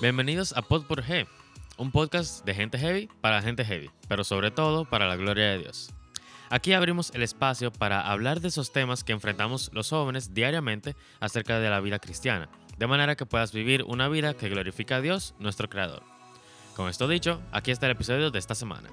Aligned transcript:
Bienvenidos 0.00 0.56
a 0.56 0.62
Pod 0.62 0.86
por 0.86 1.02
G, 1.02 1.26
un 1.76 1.90
podcast 1.90 2.44
de 2.44 2.54
gente 2.54 2.78
heavy 2.78 3.08
para 3.20 3.42
gente 3.42 3.64
heavy, 3.64 3.90
pero 4.06 4.22
sobre 4.22 4.52
todo 4.52 4.84
para 4.84 5.08
la 5.08 5.16
gloria 5.16 5.46
de 5.46 5.58
Dios. 5.58 5.90
Aquí 6.50 6.72
abrimos 6.72 7.10
el 7.16 7.24
espacio 7.24 7.72
para 7.72 8.08
hablar 8.08 8.40
de 8.40 8.46
esos 8.46 8.70
temas 8.70 9.02
que 9.02 9.10
enfrentamos 9.10 9.72
los 9.72 9.90
jóvenes 9.90 10.34
diariamente 10.34 10.94
acerca 11.18 11.58
de 11.58 11.68
la 11.68 11.80
vida 11.80 11.98
cristiana, 11.98 12.48
de 12.78 12.86
manera 12.86 13.16
que 13.16 13.26
puedas 13.26 13.50
vivir 13.50 13.82
una 13.82 14.08
vida 14.08 14.34
que 14.34 14.48
glorifica 14.48 14.96
a 14.96 15.00
Dios, 15.00 15.34
nuestro 15.40 15.68
Creador. 15.68 16.04
Con 16.76 16.88
esto 16.88 17.08
dicho, 17.08 17.42
aquí 17.50 17.72
está 17.72 17.86
el 17.86 17.92
episodio 17.92 18.30
de 18.30 18.38
esta 18.38 18.54
semana. 18.54 18.90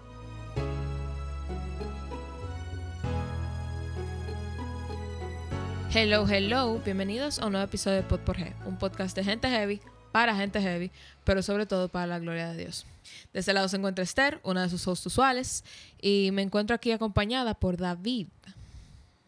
Hello, 5.93 6.27
hello, 6.27 6.79
bienvenidos 6.83 7.37
a 7.37 7.45
un 7.45 7.51
nuevo 7.51 7.67
episodio 7.67 7.97
de 7.97 8.03
Pod 8.03 8.21
por 8.21 8.37
G, 8.37 8.55
un 8.65 8.79
podcast 8.79 9.15
de 9.15 9.23
gente 9.23 9.47
heavy 9.47 9.79
para 10.15 10.33
gente 10.33 10.61
heavy, 10.61 10.91
pero 11.25 11.43
sobre 11.43 11.65
todo 11.65 11.89
para 11.89 12.07
la 12.07 12.19
gloria 12.19 12.47
de 12.53 12.55
Dios. 12.55 12.85
De 13.33 13.41
este 13.41 13.51
lado 13.51 13.67
se 13.67 13.75
encuentra 13.75 14.01
Esther, 14.01 14.39
una 14.43 14.61
de 14.61 14.69
sus 14.69 14.87
hosts 14.87 15.07
usuales, 15.07 15.65
y 16.01 16.29
me 16.31 16.41
encuentro 16.41 16.73
aquí 16.73 16.93
acompañada 16.93 17.53
por 17.53 17.75
David. 17.75 18.27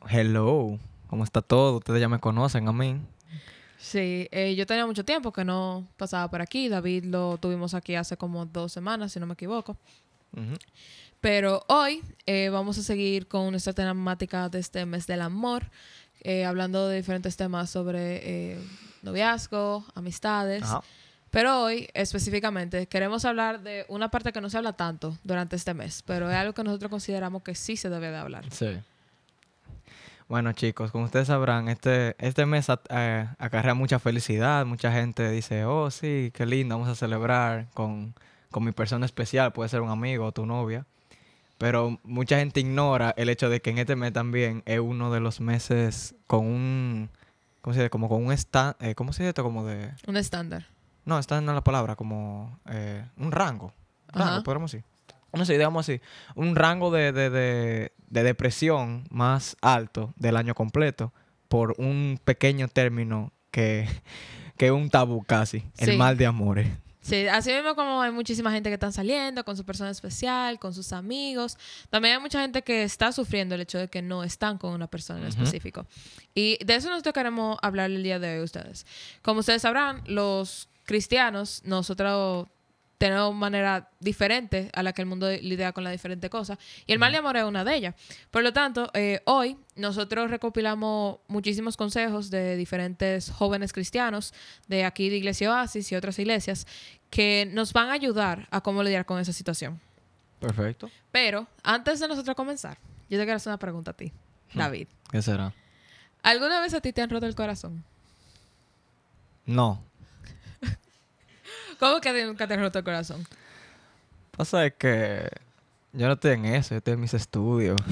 Hello, 0.10 0.80
¿cómo 1.08 1.26
está 1.26 1.42
todo? 1.42 1.80
Ustedes 1.80 2.00
ya 2.00 2.08
me 2.08 2.20
conocen 2.20 2.70
a 2.70 2.72
mí. 2.72 3.02
Sí, 3.78 4.30
eh, 4.32 4.56
yo 4.56 4.66
tenía 4.66 4.86
mucho 4.86 5.04
tiempo 5.04 5.34
que 5.34 5.44
no 5.44 5.86
pasaba 5.98 6.30
por 6.30 6.42
aquí. 6.42 6.70
David 6.70 7.04
lo 7.04 7.38
tuvimos 7.38 7.74
aquí 7.74 7.96
hace 7.96 8.16
como 8.16 8.46
dos 8.46 8.72
semanas, 8.72 9.12
si 9.12 9.20
no 9.20 9.26
me 9.26 9.34
equivoco. 9.34 9.76
Ujú. 10.38 10.56
Pero 11.20 11.66
hoy 11.68 12.02
eh, 12.26 12.48
vamos 12.48 12.78
a 12.78 12.82
seguir 12.82 13.28
con 13.28 13.52
nuestra 13.52 13.74
temática 13.74 14.48
de 14.48 14.60
este 14.60 14.86
mes 14.86 15.06
del 15.06 15.20
amor, 15.20 15.70
eh, 16.22 16.46
hablando 16.46 16.88
de 16.88 16.96
diferentes 16.96 17.36
temas 17.36 17.70
sobre 17.70 18.22
eh, 18.54 18.58
noviazgo, 19.08 19.86
amistades. 19.96 20.64
Ajá. 20.64 20.82
Pero 21.30 21.62
hoy, 21.62 21.90
específicamente, 21.94 22.88
queremos 22.88 23.26
hablar 23.26 23.62
de 23.62 23.86
una 23.90 24.10
parte 24.10 24.32
que 24.32 24.40
no 24.42 24.50
se 24.50 24.58
habla 24.58 24.74
tanto 24.74 25.18
durante 25.24 25.56
este 25.56 25.74
mes, 25.74 26.02
pero 26.06 26.30
es 26.30 26.36
algo 26.36 26.54
que 26.54 26.64
nosotros 26.64 26.90
consideramos 26.90 27.44
que 27.44 27.54
sí 27.54 27.76
se 27.76 27.90
debe 27.90 28.10
de 28.10 28.18
hablar. 28.18 28.46
Sí. 28.52 28.80
Bueno, 30.30 30.52
chicos, 30.54 30.92
como 30.92 31.06
ustedes 31.06 31.28
sabrán, 31.28 31.70
este, 31.70 32.16
este 32.20 32.46
mes 32.46 32.68
eh, 32.90 33.28
acarrea 33.38 33.74
mucha 33.74 34.00
felicidad. 34.00 34.66
Mucha 34.66 34.92
gente 34.92 35.30
dice, 35.30 35.66
oh, 35.66 35.90
sí, 35.90 36.32
qué 36.34 36.46
lindo, 36.46 36.76
vamos 36.76 36.90
a 36.90 36.96
celebrar 36.96 37.68
con, 37.74 38.14
con 38.52 38.64
mi 38.64 38.72
persona 38.72 39.06
especial. 39.06 39.54
Puede 39.54 39.70
ser 39.70 39.82
un 39.82 39.90
amigo 39.90 40.26
o 40.26 40.32
tu 40.32 40.46
novia. 40.46 40.86
Pero 41.58 42.00
mucha 42.04 42.40
gente 42.40 42.60
ignora 42.60 43.14
el 43.18 43.30
hecho 43.30 43.50
de 43.50 43.62
que 43.62 43.70
en 43.70 43.78
este 43.80 43.96
mes 43.96 44.14
también 44.14 44.64
es 44.66 44.80
uno 44.80 45.12
de 45.12 45.20
los 45.20 45.40
meses 45.40 46.16
con 46.28 46.46
un... 46.46 47.10
¿Cómo 47.68 47.74
se 47.74 47.82
dice? 47.82 47.90
Como 47.90 48.08
con 48.08 48.26
un 48.26 48.32
stand... 48.32 48.76
¿Cómo 48.96 49.12
se 49.12 49.24
dice 49.24 49.30
esto? 49.32 49.44
Como 49.44 49.66
de... 49.66 49.92
Un 50.08 50.16
estándar. 50.16 50.68
No, 51.04 51.20
esta 51.20 51.42
no 51.42 51.52
es 51.52 51.56
la 51.56 51.66
palabra, 51.66 51.98
como 51.98 52.58
eh, 52.70 53.04
un 53.18 53.30
rango. 53.30 53.74
Rango, 54.08 54.32
Ajá. 54.36 54.44
podríamos 54.44 54.72
decir. 54.72 54.86
No 55.34 55.44
sé, 55.44 55.52
digamos 55.52 55.86
así. 55.86 56.00
Un 56.36 56.56
rango 56.56 56.92
de, 56.92 57.12
de, 57.12 57.30
de, 57.30 57.92
de 58.08 58.24
depresión 58.24 59.04
más 59.10 59.58
alto 59.60 60.14
del 60.16 60.38
año 60.38 60.56
completo 60.56 61.12
por 61.50 61.76
un 61.78 62.22
pequeño 62.24 62.70
término 62.70 63.34
que, 63.52 63.86
que 64.56 64.68
es 64.68 64.72
un 64.72 64.90
tabú 64.90 65.26
casi. 65.26 65.60
Sí. 65.74 65.92
El 65.92 65.98
mal 65.98 66.16
de 66.16 66.26
amores. 66.26 66.70
Sí, 67.08 67.26
así 67.28 67.54
mismo 67.54 67.74
como 67.74 68.02
hay 68.02 68.12
muchísima 68.12 68.52
gente 68.52 68.70
que 68.70 68.74
están 68.74 68.92
saliendo 68.92 69.46
con 69.46 69.56
su 69.56 69.64
persona 69.64 69.90
especial, 69.92 70.60
con 70.60 70.74
sus 70.74 70.92
amigos, 70.92 71.58
también 71.90 72.16
hay 72.16 72.20
mucha 72.22 72.42
gente 72.42 72.64
que 72.64 72.84
está 72.84 73.14
sufriendo 73.14 73.56
el 73.56 73.62
hecho 73.62 73.78
de 73.78 73.88
que 73.88 74.02
no 74.02 74.26
están 74.26 74.58
con 74.58 74.74
una 74.74 74.88
persona 74.88 75.22
en 75.22 75.28
Ujú. 75.28 75.38
específico. 75.44 75.86
Y 76.36 76.58
de 76.66 76.76
eso 76.76 76.90
nosotros 76.90 77.14
queremos 77.14 77.58
hablar 77.62 77.92
el 77.92 78.04
día 78.04 78.20
de 78.20 78.34
hoy 78.36 78.42
a 78.42 78.44
ustedes. 78.44 78.86
Como 79.22 79.40
ustedes 79.40 79.62
sabrán, 79.62 80.04
los 80.06 80.68
cristianos, 80.84 81.62
nosotros 81.64 82.48
tenemos 82.98 83.36
manera 83.36 83.92
diferente 84.00 84.72
a 84.74 84.82
la 84.82 84.92
que 84.92 85.04
el 85.04 85.08
mundo 85.08 85.30
lidia 85.30 85.72
con 85.72 85.84
las 85.84 85.94
diferentes 85.94 86.30
cosas. 86.32 86.58
Y 86.88 86.94
el 86.94 87.00
mal 87.00 87.12
de 87.12 87.20
amor 87.20 87.38
es 87.38 87.44
una 87.44 87.64
de 87.64 87.76
ellas. 87.76 87.96
Por 88.32 88.42
lo 88.42 88.54
tanto, 88.54 88.90
eh, 88.96 89.22
hoy 89.26 89.56
nosotros 89.76 90.32
recopilamos 90.32 91.20
muchísimos 91.28 91.78
consejos 91.78 92.32
de 92.32 92.56
diferentes 92.56 93.30
jóvenes 93.30 93.72
cristianos 93.72 94.34
de 94.68 94.84
aquí 94.84 95.10
de 95.10 95.18
Iglesia 95.18 95.52
Oasis 95.52 95.92
y 95.92 95.96
otras 95.96 96.18
iglesias 96.18 96.66
que 97.10 97.50
nos 97.54 97.74
van 97.74 97.90
a 97.90 97.94
ayudar 97.94 98.48
a 98.52 98.62
cómo 98.62 98.84
lidiar 98.84 99.06
con 99.06 99.20
esa 99.20 99.34
situación. 99.34 99.80
Perfecto. 100.40 100.90
Pero 101.12 101.48
antes 101.64 102.00
de 102.00 102.08
nosotros 102.08 102.36
comenzar, 102.36 102.78
yo 103.10 103.18
te 103.18 103.24
quiero 103.24 103.38
hacer 103.38 103.52
una 103.52 103.58
pregunta 103.58 103.92
a 103.92 103.94
ti, 103.94 104.12
David. 104.54 104.88
¿Qué 105.10 105.22
será? 105.22 105.54
¿Alguna 106.24 106.60
vez 106.60 106.74
a 106.74 106.82
ti 106.82 106.94
te 106.94 107.02
han 107.02 107.10
roto 107.10 107.26
el 107.26 107.36
corazón? 107.36 107.84
No. 109.46 109.84
¿Cómo 111.80 112.02
que 112.02 112.26
nunca 112.26 112.48
te 112.48 112.54
han 112.54 112.60
roto 112.60 112.80
el 112.80 112.86
corazón? 112.86 113.26
Pasa 114.32 114.66
es 114.66 114.74
que 114.74 115.28
yo 115.94 116.06
no 116.06 116.14
estoy 116.14 116.34
en 116.34 116.46
eso, 116.46 116.76
yo 116.76 116.78
estoy 116.78 116.94
en 116.94 117.02
mis 117.02 117.14
estudios. 117.14 117.78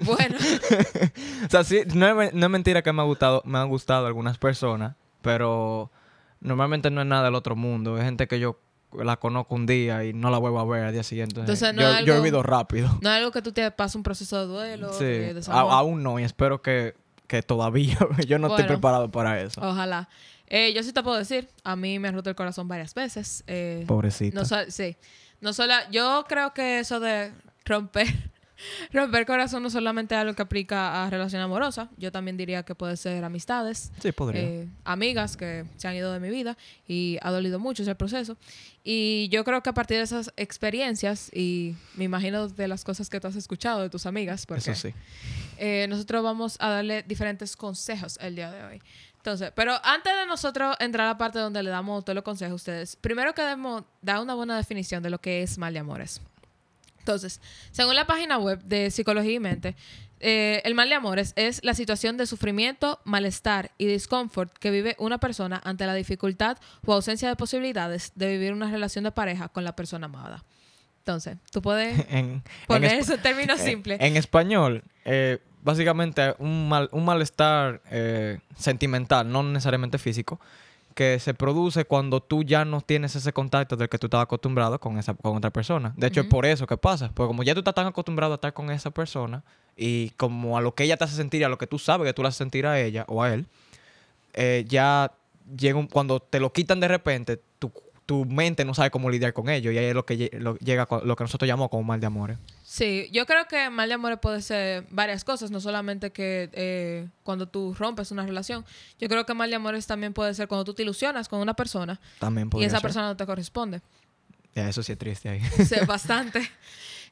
Bueno, 0.00 0.36
O 1.46 1.48
sea, 1.48 1.64
sí, 1.64 1.82
no 1.94 2.20
es, 2.20 2.34
no 2.34 2.46
es 2.46 2.50
mentira 2.50 2.82
que 2.82 2.92
me 2.92 3.00
ha 3.00 3.04
gustado, 3.04 3.40
me 3.46 3.58
han 3.58 3.68
gustado 3.68 4.06
algunas 4.06 4.36
personas, 4.36 4.94
pero 5.22 5.90
normalmente 6.46 6.90
no 6.90 7.00
es 7.02 7.06
nada 7.06 7.24
del 7.24 7.34
otro 7.34 7.56
mundo. 7.56 7.98
Es 7.98 8.04
gente 8.04 8.26
que 8.26 8.38
yo 8.40 8.58
la 8.92 9.16
conozco 9.18 9.54
un 9.54 9.66
día 9.66 10.04
y 10.04 10.12
no 10.14 10.30
la 10.30 10.38
vuelvo 10.38 10.58
a 10.60 10.64
ver 10.64 10.84
al 10.84 10.92
día 10.92 11.02
siguiente. 11.02 11.40
Entonces, 11.40 11.74
no 11.74 11.82
yo, 11.82 11.88
algo- 11.88 12.14
olvido 12.20 12.42
rápido. 12.42 12.88
no 13.02 13.10
es 13.10 13.16
algo 13.16 13.30
que 13.32 13.42
tú 13.42 13.52
te 13.52 13.70
pases 13.70 13.96
un 13.96 14.02
proceso 14.02 14.40
de 14.40 14.46
duelo, 14.46 14.92
Sí, 14.94 15.04
de 15.04 15.30
a- 15.30 15.34
desamor. 15.34 15.72
aún 15.72 16.02
no, 16.02 16.18
y 16.18 16.24
espero 16.24 16.62
que, 16.62 16.94
que 17.26 17.42
todavía 17.42 17.98
yo 18.26 18.38
no 18.38 18.46
estoy 18.48 18.64
preparado 18.64 19.10
para 19.10 19.40
eso. 19.42 19.60
Ojalá. 19.60 20.08
Eh, 20.48 20.72
yo 20.74 20.82
sí 20.84 20.92
te 20.92 21.02
puedo 21.02 21.18
decir, 21.18 21.48
a 21.64 21.74
mí 21.74 21.98
me 21.98 22.06
han 22.08 22.14
roto 22.14 22.30
el 22.30 22.36
corazón 22.36 22.68
varias 22.68 22.94
veces. 22.94 23.42
Eh, 23.48 23.84
Pobrecita. 23.88 24.40
no 24.40 24.46
sí. 24.70 24.96
No 25.40 25.52
solo, 25.52 25.74
yo 25.90 26.24
creo 26.28 26.54
que 26.54 26.78
eso 26.78 27.00
de 27.00 27.32
romper, 27.66 28.06
romper 28.92 29.26
corazón 29.26 29.62
no 29.62 29.70
solamente 29.70 30.14
es 30.14 30.20
algo 30.20 30.34
que 30.34 30.42
aplica 30.42 31.04
a 31.04 31.10
relación 31.10 31.42
amorosa. 31.42 31.88
Yo 31.96 32.12
también 32.12 32.36
diría 32.36 32.62
que 32.62 32.74
puede 32.74 32.96
ser 32.96 33.24
amistades, 33.24 33.92
sí, 34.00 34.12
podría. 34.12 34.42
eh, 34.42 34.68
amigas 34.84 35.36
que 35.36 35.64
se 35.76 35.88
han 35.88 35.94
ido 35.94 36.12
de 36.12 36.20
mi 36.20 36.30
vida 36.30 36.56
y 36.86 37.18
ha 37.22 37.30
dolido 37.30 37.58
mucho 37.58 37.82
ese 37.82 37.94
proceso. 37.94 38.36
Y 38.84 39.28
yo 39.30 39.44
creo 39.44 39.62
que 39.62 39.70
a 39.70 39.74
partir 39.74 39.96
de 39.96 40.04
esas 40.04 40.32
experiencias 40.36 41.30
y 41.34 41.74
me 41.94 42.04
imagino 42.04 42.48
de 42.48 42.68
las 42.68 42.84
cosas 42.84 43.10
que 43.10 43.20
tú 43.20 43.26
has 43.26 43.36
escuchado 43.36 43.82
de 43.82 43.90
tus 43.90 44.06
amigas, 44.06 44.46
porque 44.46 44.70
eso 44.70 44.88
sí. 44.88 44.94
eh, 45.58 45.86
nosotros 45.88 46.22
vamos 46.22 46.56
a 46.60 46.68
darle 46.70 47.02
diferentes 47.02 47.56
consejos 47.56 48.18
el 48.20 48.36
día 48.36 48.50
de 48.52 48.64
hoy. 48.64 48.82
Entonces, 49.16 49.50
pero 49.56 49.74
antes 49.82 50.16
de 50.16 50.24
nosotros 50.26 50.76
entrar 50.78 51.06
a 51.08 51.10
la 51.10 51.18
parte 51.18 51.40
donde 51.40 51.60
le 51.60 51.70
damos 51.70 52.04
todos 52.04 52.14
los 52.14 52.22
consejos 52.22 52.52
a 52.52 52.54
ustedes, 52.54 52.94
primero 52.94 53.34
queremos 53.34 53.82
dar 54.00 54.20
una 54.20 54.34
buena 54.34 54.56
definición 54.56 55.02
de 55.02 55.10
lo 55.10 55.18
que 55.20 55.42
es 55.42 55.58
mal 55.58 55.72
de 55.72 55.80
amores. 55.80 56.20
Entonces, 57.06 57.40
según 57.70 57.94
la 57.94 58.04
página 58.04 58.36
web 58.36 58.60
de 58.64 58.90
Psicología 58.90 59.34
y 59.34 59.38
Mente, 59.38 59.76
eh, 60.18 60.60
el 60.64 60.74
mal 60.74 60.88
de 60.88 60.96
amores 60.96 61.34
es 61.36 61.60
la 61.62 61.72
situación 61.72 62.16
de 62.16 62.26
sufrimiento, 62.26 62.98
malestar 63.04 63.70
y 63.78 63.86
discomfort 63.86 64.52
que 64.58 64.72
vive 64.72 64.96
una 64.98 65.18
persona 65.18 65.60
ante 65.62 65.86
la 65.86 65.94
dificultad 65.94 66.58
o 66.84 66.92
ausencia 66.92 67.28
de 67.28 67.36
posibilidades 67.36 68.10
de 68.16 68.26
vivir 68.26 68.52
una 68.52 68.68
relación 68.68 69.04
de 69.04 69.12
pareja 69.12 69.48
con 69.50 69.62
la 69.62 69.76
persona 69.76 70.06
amada. 70.06 70.44
Entonces, 70.98 71.36
tú 71.52 71.62
puedes 71.62 71.96
En, 72.10 72.42
poner 72.66 72.94
en 72.94 72.98
eso 72.98 73.14
en 73.14 73.22
términos 73.22 73.60
simples. 73.60 74.00
En 74.00 74.16
español, 74.16 74.82
eh, 75.04 75.38
básicamente 75.62 76.34
un, 76.40 76.68
mal, 76.68 76.88
un 76.90 77.04
malestar 77.04 77.82
eh, 77.92 78.40
sentimental, 78.58 79.30
no 79.30 79.44
necesariamente 79.44 79.98
físico, 79.98 80.40
que 80.96 81.20
se 81.20 81.34
produce 81.34 81.84
cuando 81.84 82.20
tú 82.22 82.42
ya 82.42 82.64
no 82.64 82.80
tienes 82.80 83.14
ese 83.14 83.32
contacto 83.32 83.76
del 83.76 83.88
que 83.88 83.98
tú 83.98 84.06
estabas 84.06 84.24
acostumbrado 84.24 84.80
con, 84.80 84.98
esa, 84.98 85.14
con 85.14 85.36
otra 85.36 85.50
persona. 85.50 85.92
De 85.96 86.06
hecho, 86.08 86.20
es 86.22 86.26
por 86.26 86.46
eso 86.46 86.66
que 86.66 86.76
pasa. 86.78 87.10
Porque 87.14 87.28
como 87.28 87.42
ya 87.44 87.52
tú 87.54 87.60
estás 87.60 87.74
tan 87.74 87.86
acostumbrado 87.86 88.32
a 88.32 88.36
estar 88.36 88.52
con 88.54 88.70
esa 88.70 88.90
persona 88.90 89.44
y 89.76 90.10
como 90.16 90.56
a 90.56 90.60
lo 90.62 90.74
que 90.74 90.84
ella 90.84 90.96
te 90.96 91.04
hace 91.04 91.14
sentir, 91.14 91.44
a 91.44 91.48
lo 91.50 91.58
que 91.58 91.66
tú 91.66 91.78
sabes 91.78 92.06
que 92.06 92.14
tú 92.14 92.22
le 92.22 92.28
haces 92.28 92.38
sentir 92.38 92.66
a 92.66 92.80
ella 92.80 93.04
o 93.08 93.22
a 93.22 93.32
él, 93.34 93.46
eh, 94.32 94.64
ya 94.66 95.12
llega 95.56 95.78
un- 95.78 95.86
cuando 95.86 96.18
te 96.20 96.40
lo 96.40 96.52
quitan 96.52 96.80
de 96.80 96.88
repente, 96.88 97.40
tu, 98.06 98.24
mente 98.24 98.64
no 98.64 98.72
sabe 98.72 98.90
cómo 98.90 99.10
lidiar 99.10 99.32
con 99.32 99.48
ello. 99.50 99.70
Y 99.72 99.78
ahí 99.78 99.86
es 99.86 99.94
lo 99.94 100.06
que 100.06 100.30
lo- 100.38 100.56
llega 100.58 100.86
lo 101.04 101.16
que 101.16 101.24
nosotros 101.24 101.46
llamamos 101.48 101.68
como 101.70 101.82
mal 101.82 102.00
de 102.00 102.06
amores. 102.06 102.38
Sí, 102.64 103.08
yo 103.12 103.26
creo 103.26 103.46
que 103.46 103.68
mal 103.70 103.88
de 103.88 103.94
amores 103.94 104.18
puede 104.20 104.42
ser 104.42 104.86
varias 104.90 105.24
cosas, 105.24 105.50
no 105.50 105.60
solamente 105.60 106.10
que 106.12 106.48
eh, 106.52 107.08
cuando 107.22 107.46
tú 107.48 107.74
rompes 107.78 108.10
una 108.10 108.24
relación. 108.24 108.64
Yo 109.00 109.08
creo 109.08 109.26
que 109.26 109.34
mal 109.34 109.50
de 109.50 109.56
amores 109.56 109.86
también 109.86 110.12
puede 110.12 110.34
ser 110.34 110.48
cuando 110.48 110.64
tú 110.64 110.74
te 110.74 110.82
ilusionas 110.82 111.28
con 111.28 111.40
una 111.40 111.54
persona 111.54 112.00
También 112.18 112.48
y 112.54 112.64
esa 112.64 112.76
ser. 112.76 112.82
persona 112.82 113.06
no 113.08 113.16
te 113.16 113.26
corresponde. 113.26 113.80
Ya, 114.54 114.68
eso 114.68 114.82
sí 114.82 114.92
es 114.92 114.98
triste 114.98 115.28
ahí. 115.28 115.40
Sí, 115.64 115.74
bastante. 115.86 116.40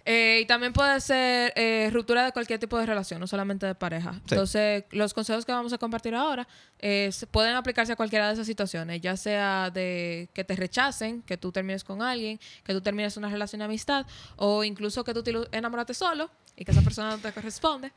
Eh, 0.06 0.40
y 0.42 0.46
también 0.46 0.74
puede 0.74 1.00
ser 1.00 1.52
eh, 1.56 1.88
ruptura 1.90 2.24
de 2.24 2.32
cualquier 2.32 2.58
tipo 2.58 2.78
de 2.78 2.84
relación, 2.84 3.20
no 3.20 3.26
solamente 3.26 3.64
de 3.64 3.74
pareja. 3.74 4.12
Sí. 4.12 4.20
Entonces, 4.34 4.84
los 4.90 5.14
consejos 5.14 5.46
que 5.46 5.52
vamos 5.52 5.72
a 5.72 5.78
compartir 5.78 6.14
ahora 6.14 6.46
eh, 6.78 7.10
pueden 7.30 7.54
aplicarse 7.54 7.92
a 7.92 7.96
cualquiera 7.96 8.26
de 8.26 8.34
esas 8.34 8.46
situaciones, 8.46 9.00
ya 9.00 9.16
sea 9.16 9.70
de 9.70 10.28
que 10.34 10.44
te 10.44 10.56
rechacen, 10.56 11.22
que 11.22 11.38
tú 11.38 11.52
termines 11.52 11.84
con 11.84 12.02
alguien, 12.02 12.38
que 12.64 12.74
tú 12.74 12.82
termines 12.82 13.16
una 13.16 13.30
relación 13.30 13.60
de 13.60 13.64
amistad, 13.64 14.06
o 14.36 14.62
incluso 14.62 15.04
que 15.04 15.14
tú 15.14 15.22
te 15.22 15.32
enamoraste 15.52 15.94
solo 15.94 16.30
y 16.54 16.64
que 16.64 16.72
esa 16.72 16.82
persona 16.82 17.10
no 17.10 17.18
te 17.18 17.32
corresponde. 17.32 17.90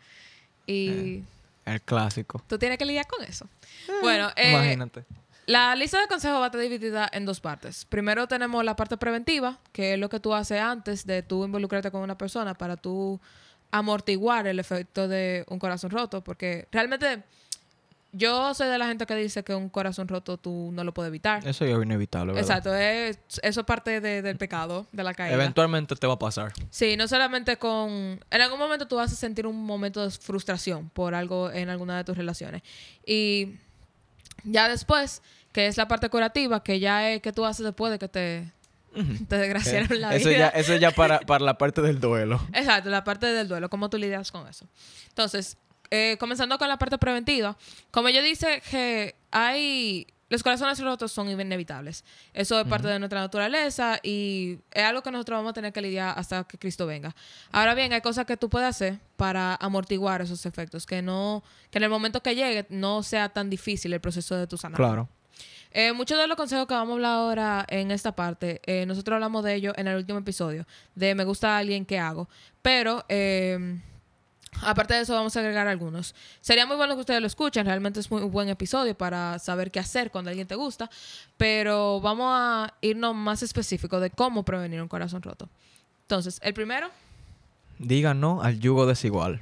Y 0.65 1.23
El 1.65 1.81
clásico. 1.81 2.41
tú 2.47 2.57
tienes 2.57 2.77
que 2.77 2.85
lidiar 2.85 3.07
con 3.07 3.23
eso. 3.25 3.49
Bueno, 4.01 4.31
Imagínate. 4.37 5.03
La 5.47 5.75
lista 5.75 5.99
de 5.99 6.07
consejos 6.07 6.39
va 6.39 6.43
a 6.43 6.47
estar 6.47 6.61
dividida 6.61 7.09
en 7.11 7.25
dos 7.25 7.39
partes. 7.39 7.85
Primero 7.85 8.27
tenemos 8.27 8.63
la 8.65 8.75
parte 8.75 8.97
preventiva, 8.97 9.57
que 9.71 9.93
es 9.93 9.99
lo 9.99 10.09
que 10.09 10.19
tú 10.19 10.33
haces 10.33 10.59
antes 10.61 11.05
de 11.07 11.23
tú 11.23 11.45
involucrarte 11.45 11.89
con 11.89 12.01
una 12.01 12.17
persona 12.17 12.53
para 12.53 12.75
tú 12.77 13.19
amortiguar 13.71 14.45
el 14.47 14.59
efecto 14.59 15.07
de 15.07 15.45
un 15.47 15.57
corazón 15.57 15.89
roto, 15.89 16.21
porque 16.21 16.67
realmente 16.71 17.23
yo 18.11 18.53
soy 18.53 18.67
de 18.67 18.77
la 18.77 18.87
gente 18.87 19.05
que 19.05 19.15
dice 19.15 19.43
que 19.43 19.53
un 19.55 19.69
corazón 19.69 20.07
roto 20.07 20.37
tú 20.37 20.69
no 20.73 20.83
lo 20.83 20.93
puedes 20.93 21.09
evitar. 21.09 21.45
Eso 21.47 21.63
es 21.65 21.71
inevitable, 21.83 22.33
¿verdad? 22.33 22.49
Exacto, 22.49 22.75
es, 22.75 23.17
eso 23.41 23.59
es 23.61 23.65
parte 23.65 24.01
de- 24.01 24.21
del 24.21 24.37
pecado, 24.37 24.85
de 24.91 25.03
la 25.03 25.13
caída. 25.13 25.33
Eventualmente 25.35 25.95
te 25.95 26.07
va 26.07 26.13
a 26.13 26.19
pasar. 26.19 26.51
Sí, 26.69 26.97
no 26.97 27.07
solamente 27.07 27.57
con... 27.57 28.19
En 28.31 28.41
algún 28.41 28.59
momento 28.59 28.85
tú 28.87 28.95
vas 28.97 29.13
a 29.13 29.15
sentir 29.15 29.45
un 29.47 29.65
momento 29.65 30.03
de 30.03 30.11
frustración 30.11 30.89
por 30.89 31.15
algo 31.15 31.51
en 31.51 31.69
alguna 31.69 31.95
de 31.97 32.03
tus 32.03 32.17
relaciones. 32.17 32.63
Y 33.05 33.55
ya 34.43 34.69
después, 34.69 35.21
que 35.57 35.65
es 35.65 35.75
la 35.75 35.87
parte 35.87 36.07
curativa, 36.09 36.61
que 36.61 36.79
ya 36.79 37.09
es 37.09 37.19
que 37.19 37.33
tú 37.33 37.43
haces 37.43 37.65
después 37.65 37.91
de 37.91 37.97
que 37.97 38.07
te, 38.07 38.53
te 39.27 39.37
desgraciaron 39.37 39.99
la 39.99 40.15
eso 40.15 40.29
vida. 40.29 40.37
ya, 40.37 40.47
eso 40.49 40.75
ya 40.75 40.91
para, 40.91 41.19
para 41.21 41.43
la 41.43 41.57
parte 41.57 41.81
del 41.81 41.99
duelo. 41.99 42.39
Exacto, 42.53 42.91
la 42.91 43.03
parte 43.03 43.25
del 43.25 43.47
duelo, 43.47 43.67
cómo 43.67 43.89
tú 43.89 43.97
lidias 43.97 44.31
con 44.31 44.47
eso. 44.47 44.67
Entonces, 45.07 45.57
eh, 45.89 46.15
comenzando 46.19 46.59
con 46.59 46.67
la 46.67 46.77
parte 46.77 46.99
preventiva, 46.99 47.57
como 47.89 48.09
yo 48.09 48.21
dice 48.21 48.61
que 48.69 49.15
hay... 49.31 50.05
Los 50.29 50.43
corazones 50.43 50.79
rotos 50.79 51.11
son 51.11 51.29
inevitables. 51.29 52.03
Eso 52.33 52.59
es 52.59 52.67
parte 52.67 52.89
de 52.89 52.99
nuestra 52.99 53.21
naturaleza 53.21 53.97
y 54.03 54.59
es 54.71 54.83
algo 54.83 55.01
que 55.01 55.09
nosotros 55.09 55.37
vamos 55.37 55.51
a 55.51 55.53
tener 55.53 55.73
que 55.73 55.81
lidiar 55.81 56.19
hasta 56.19 56.43
que 56.43 56.59
Cristo 56.59 56.85
venga. 56.85 57.15
Ahora 57.51 57.73
bien, 57.73 57.93
hay 57.93 58.01
cosas 58.01 58.25
que 58.25 58.35
tú 58.35 58.49
puedes 58.49 58.67
hacer 58.67 58.99
para 59.15 59.55
amortiguar 59.55 60.21
esos 60.21 60.45
efectos, 60.45 60.85
que 60.85 61.01
no 61.01 61.43
que 61.71 61.77
en 61.77 61.85
el 61.85 61.89
momento 61.89 62.21
que 62.21 62.35
llegue 62.35 62.67
no 62.69 63.03
sea 63.03 63.29
tan 63.29 63.49
difícil 63.49 63.93
el 63.93 64.01
proceso 64.01 64.35
de 64.35 64.47
tu 64.47 64.57
sanación. 64.57 64.85
Claro. 64.85 65.09
Eh, 65.71 65.93
muchos 65.93 66.17
de 66.17 66.27
los 66.27 66.37
consejos 66.37 66.67
que 66.67 66.73
vamos 66.73 66.91
a 66.91 66.95
hablar 66.95 67.11
ahora 67.11 67.65
en 67.69 67.91
esta 67.91 68.13
parte, 68.15 68.61
eh, 68.65 68.85
nosotros 68.85 69.15
hablamos 69.15 69.43
de 69.43 69.55
ello 69.55 69.73
en 69.75 69.87
el 69.87 69.97
último 69.97 70.19
episodio, 70.19 70.65
de 70.95 71.15
me 71.15 71.23
gusta 71.23 71.57
alguien 71.57 71.85
que 71.85 71.99
hago. 71.99 72.27
Pero, 72.61 73.05
eh, 73.09 73.79
aparte 74.61 74.93
de 74.95 75.01
eso, 75.01 75.13
vamos 75.13 75.35
a 75.35 75.39
agregar 75.39 75.67
algunos. 75.67 76.15
Sería 76.41 76.65
muy 76.65 76.77
bueno 76.77 76.95
que 76.95 77.01
ustedes 77.01 77.21
lo 77.21 77.27
escuchen, 77.27 77.65
realmente 77.65 77.99
es 77.99 78.09
muy 78.09 78.21
un 78.21 78.31
buen 78.31 78.49
episodio 78.49 78.95
para 78.95 79.39
saber 79.39 79.71
qué 79.71 79.79
hacer 79.79 80.11
cuando 80.11 80.29
alguien 80.29 80.47
te 80.47 80.55
gusta. 80.55 80.89
Pero 81.37 82.01
vamos 82.01 82.27
a 82.31 82.73
irnos 82.81 83.15
más 83.15 83.43
específico 83.43 83.99
de 83.99 84.09
cómo 84.09 84.43
prevenir 84.43 84.81
un 84.81 84.87
corazón 84.87 85.21
roto. 85.21 85.49
Entonces, 86.03 86.39
el 86.41 86.53
primero, 86.53 86.89
Diga 87.79 88.13
no 88.13 88.41
al 88.41 88.59
yugo 88.59 88.85
desigual. 88.85 89.41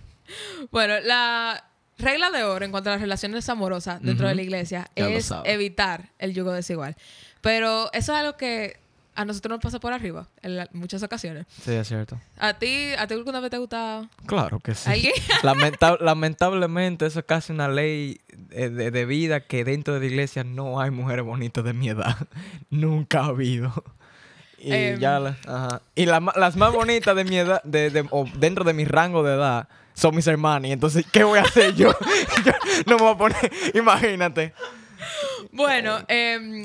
bueno, 0.72 1.00
la 1.00 1.64
regla 1.98 2.30
de 2.32 2.44
oro 2.44 2.66
en 2.66 2.72
cuanto 2.72 2.90
a 2.90 2.94
las 2.94 3.02
relaciones 3.02 3.48
amorosas 3.50 4.02
dentro 4.02 4.28
de 4.28 4.36
la 4.36 4.42
iglesia 4.42 4.88
Ya 4.96 5.08
es 5.10 5.32
evitar 5.46 6.10
el 6.20 6.34
yugo 6.34 6.52
desigual. 6.52 6.96
Pero 7.42 7.92
eso 7.94 8.14
es 8.14 8.20
algo 8.20 8.38
que 8.38 8.78
a 9.18 9.24
nosotros 9.24 9.52
nos 9.52 9.62
pasa 9.62 9.80
por 9.80 9.94
arriba 9.94 10.28
en 10.42 10.58
la- 10.58 10.68
muchas 10.74 11.02
ocasiones. 11.02 11.46
Sí, 11.64 11.72
es 11.72 11.88
cierto. 11.88 12.20
¿A 12.38 12.56
ti, 12.56 12.90
a 12.98 13.08
ti 13.08 13.14
alguna 13.14 13.40
vez 13.40 13.50
te 13.50 13.58
gusta 13.58 14.10
Claro 14.26 14.60
que 14.60 14.76
sí. 14.76 15.10
Lamenta- 15.44 15.98
lamentablemente, 16.02 17.06
eso 17.06 17.20
es 17.20 17.26
casi 17.26 17.54
una 17.54 17.70
ley 17.70 18.20
eh, 18.52 18.68
de, 18.70 18.92
de 18.92 19.06
vida 19.06 19.40
que 19.40 19.64
dentro 19.64 19.94
de 19.94 20.02
la 20.02 20.06
iglesia 20.08 20.44
no 20.44 20.82
hay 20.82 20.92
mujeres 20.92 21.24
bonitas 21.24 21.64
de 21.64 21.72
mi 21.72 21.88
edad. 21.88 22.18
Nunca 22.70 23.22
ha 23.22 23.26
habido. 23.28 23.72
Y 24.58 24.74
Em. 24.74 25.00
ya 25.00 25.20
la- 25.20 25.38
ajá. 25.48 25.82
Y 25.96 26.08
la 26.08 26.20
las 26.36 26.58
más 26.58 26.74
bonitas 26.74 27.16
de 27.16 27.24
mi 27.24 27.38
edad, 27.38 27.62
de, 27.64 27.92
de- 27.92 28.08
o 28.12 28.26
dentro 28.38 28.66
de 28.66 28.74
mi 28.74 28.84
rango 28.84 29.24
de 29.24 29.36
edad, 29.36 29.70
son 29.96 30.16
mis 30.16 30.28
hermanas. 30.28 30.70
Y 30.70 30.74
entonces, 30.74 31.06
¿qué 31.12 31.24
voy 31.24 31.40
a 31.40 31.42
hacer 31.42 31.74
yo? 31.74 31.92
Yo 32.46 32.52
no 32.86 32.98
me 32.98 33.02
voy 33.04 33.14
a 33.14 33.18
poner, 33.18 33.52
imagínate. 33.74 34.54
bueno, 35.52 35.98
em, 36.08 36.64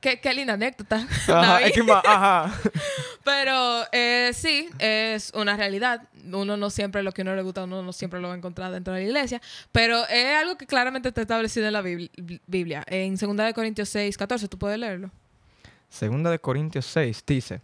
qué, 0.00 0.20
qué 0.20 0.34
linda 0.34 0.54
anécdota. 0.54 1.06
Ajá, 1.28 1.60
es 1.62 1.72
que 1.72 1.82
ma- 1.82 2.02
ajá. 2.04 2.52
Pero 3.24 3.84
eh, 3.92 4.30
sí, 4.34 4.68
es 4.78 5.32
una 5.34 5.56
realidad. 5.56 6.02
Uno 6.32 6.56
no 6.56 6.70
siempre 6.70 7.02
lo 7.02 7.12
que 7.12 7.22
uno 7.22 7.34
le 7.36 7.42
gusta, 7.42 7.64
uno 7.64 7.82
no 7.82 7.92
siempre 7.92 8.20
lo 8.20 8.28
va 8.28 8.34
a 8.34 8.36
encontrar 8.36 8.72
dentro 8.72 8.94
de 8.94 9.00
la 9.00 9.06
iglesia. 9.06 9.40
Pero 9.72 10.06
es 10.08 10.34
algo 10.36 10.56
que 10.56 10.66
claramente 10.66 11.08
está 11.08 11.20
establecido 11.22 11.66
en 11.66 11.72
la 11.72 11.82
Bibli- 11.82 12.40
Biblia. 12.46 12.84
En 12.88 13.16
2 13.16 13.36
de 13.36 13.54
Corintios 13.54 13.88
6, 13.90 14.16
14, 14.16 14.48
tú 14.48 14.58
puedes 14.58 14.78
leerlo. 14.78 15.10
Segunda 15.88 16.30
de 16.30 16.38
Corintios 16.40 16.84
6 16.86 17.22
dice, 17.26 17.60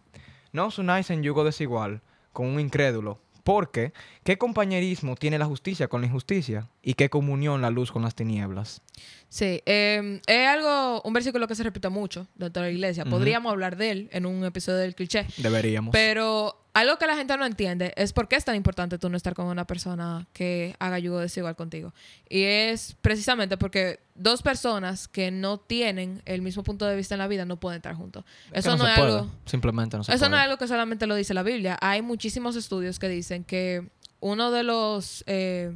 no 0.52 0.66
os 0.66 0.78
unáis 0.78 1.10
en 1.10 1.22
yugo 1.24 1.42
desigual 1.44 2.00
con 2.32 2.46
un 2.46 2.60
incrédulo, 2.60 3.18
porque 3.44 3.92
¿qué 4.24 4.38
compañerismo 4.38 5.16
tiene 5.16 5.38
la 5.38 5.46
justicia 5.46 5.88
con 5.88 6.00
la 6.00 6.06
injusticia? 6.06 6.68
¿Y 6.82 6.94
qué 6.94 7.08
comunión 7.08 7.62
la 7.62 7.70
luz 7.70 7.92
con 7.92 8.02
las 8.02 8.14
tinieblas? 8.14 8.82
Sí, 9.28 9.62
eh, 9.66 10.20
es 10.26 10.48
algo, 10.48 11.00
un 11.02 11.12
versículo 11.12 11.46
que 11.46 11.54
se 11.54 11.62
repite 11.62 11.88
mucho 11.88 12.26
dentro 12.34 12.62
de 12.62 12.68
la 12.68 12.72
iglesia. 12.74 13.04
Podríamos 13.04 13.52
hablar 13.52 13.76
de 13.76 13.90
él 13.92 14.08
en 14.12 14.26
un 14.26 14.44
episodio 14.44 14.78
del 14.78 14.94
cliché. 14.94 15.26
Deberíamos. 15.38 15.92
Pero 15.92 16.58
algo 16.74 16.98
que 16.98 17.06
la 17.06 17.16
gente 17.16 17.36
no 17.36 17.46
entiende 17.46 17.92
es 17.96 18.12
por 18.12 18.26
qué 18.28 18.34
es 18.36 18.44
tan 18.44 18.56
importante 18.56 18.98
tú 18.98 19.08
no 19.08 19.16
estar 19.16 19.32
con 19.34 19.46
una 19.46 19.64
persona 19.66 20.26
que 20.32 20.74
haga 20.80 20.98
yugo 20.98 21.20
desigual 21.20 21.54
contigo. 21.54 21.94
Y 22.28 22.42
es 22.42 22.96
precisamente 23.00 23.56
porque 23.56 24.00
dos 24.16 24.42
personas 24.42 25.06
que 25.06 25.30
no 25.30 25.58
tienen 25.60 26.20
el 26.26 26.42
mismo 26.42 26.62
punto 26.64 26.84
de 26.84 26.96
vista 26.96 27.14
en 27.14 27.20
la 27.20 27.28
vida 27.28 27.44
no 27.44 27.58
pueden 27.60 27.76
estar 27.76 27.94
juntos. 27.94 28.24
Es 28.50 28.66
Eso 28.66 28.76
no, 28.76 28.84
se 28.84 28.90
es 28.90 28.98
puede. 28.98 29.12
algo... 29.12 29.30
Simplemente 29.46 29.96
no 29.96 30.02
se 30.04 30.12
Eso 30.12 30.24
no 30.24 30.30
puede. 30.32 30.40
es 30.42 30.44
algo 30.46 30.58
que 30.58 30.66
solamente 30.66 31.06
lo 31.06 31.14
dice 31.14 31.32
la 31.32 31.44
Biblia. 31.44 31.78
Hay 31.80 32.02
muchísimos 32.02 32.56
estudios 32.56 32.98
que 32.98 33.08
dicen 33.08 33.44
que 33.44 33.88
uno 34.20 34.50
de 34.50 34.62
los... 34.64 35.22
eh, 35.28 35.72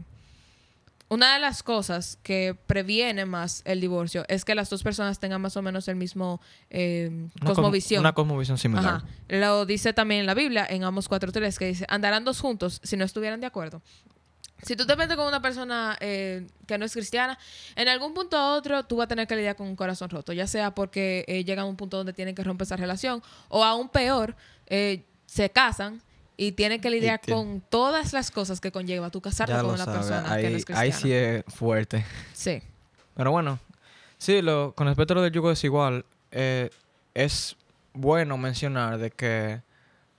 una 1.08 1.34
de 1.34 1.40
las 1.40 1.62
cosas 1.62 2.18
que 2.22 2.56
previene 2.66 3.26
más 3.26 3.62
el 3.64 3.80
divorcio 3.80 4.24
es 4.28 4.44
que 4.44 4.54
las 4.54 4.68
dos 4.68 4.82
personas 4.82 5.20
tengan 5.20 5.40
más 5.40 5.56
o 5.56 5.62
menos 5.62 5.86
el 5.88 5.96
mismo 5.96 6.40
eh, 6.68 7.28
Una 7.40 7.54
cosmovisión. 7.54 8.00
Una 8.00 8.12
cosmovisión 8.12 8.58
similar. 8.58 8.86
Ajá. 8.96 9.04
Lo 9.28 9.66
dice 9.66 9.92
también 9.92 10.20
en 10.20 10.26
la 10.26 10.34
Biblia, 10.34 10.66
en 10.68 10.82
Amos 10.82 11.08
4.3, 11.08 11.56
que 11.58 11.66
dice, 11.66 11.86
andarán 11.88 12.24
dos 12.24 12.40
juntos 12.40 12.80
si 12.82 12.96
no 12.96 13.04
estuvieran 13.04 13.40
de 13.40 13.46
acuerdo. 13.46 13.82
Si 14.62 14.74
tú 14.74 14.86
te 14.86 14.96
metes 14.96 15.16
con 15.16 15.28
una 15.28 15.40
persona 15.40 15.96
eh, 16.00 16.48
que 16.66 16.78
no 16.78 16.86
es 16.86 16.92
cristiana, 16.92 17.38
en 17.76 17.88
algún 17.88 18.14
punto 18.14 18.36
u 18.36 18.56
otro 18.56 18.84
tú 18.84 18.96
vas 18.96 19.04
a 19.04 19.08
tener 19.08 19.28
que 19.28 19.36
lidiar 19.36 19.54
con 19.54 19.68
un 19.68 19.76
corazón 19.76 20.10
roto, 20.10 20.32
ya 20.32 20.46
sea 20.46 20.74
porque 20.74 21.24
eh, 21.28 21.44
llegan 21.44 21.66
a 21.66 21.68
un 21.68 21.76
punto 21.76 21.98
donde 21.98 22.14
tienen 22.14 22.34
que 22.34 22.42
romper 22.42 22.64
esa 22.64 22.76
relación, 22.76 23.22
o 23.48 23.62
aún 23.62 23.88
peor, 23.90 24.34
se 25.26 25.50
casan 25.50 26.02
y 26.36 26.52
tienen 26.52 26.80
que 26.80 26.90
lidiar 26.90 27.20
tien- 27.20 27.34
con 27.34 27.60
todas 27.68 28.12
las 28.12 28.30
cosas 28.30 28.60
que 28.60 28.70
conlleva 28.72 29.10
tú 29.10 29.20
casarte 29.20 29.52
Ya 29.54 29.62
con 29.62 29.70
una 29.74 29.84
sabe. 29.84 29.96
persona 29.98 30.32
Ahí, 30.32 30.42
que 30.42 30.50
no 30.50 30.56
es 30.56 30.64
cristiana. 30.64 30.80
ahí 30.80 30.92
sí 30.92 31.12
es 31.12 31.44
fuerte. 31.48 32.04
Sí. 32.34 32.62
Pero 33.14 33.30
bueno, 33.30 33.58
sí, 34.18 34.42
lo, 34.42 34.74
con 34.74 34.86
respecto 34.86 35.14
a 35.14 35.16
lo 35.16 35.22
del 35.22 35.32
yugo 35.32 35.48
desigual, 35.48 36.04
eh, 36.30 36.70
es 37.14 37.56
bueno 37.94 38.36
mencionar 38.36 38.98
de 38.98 39.10
que, 39.10 39.62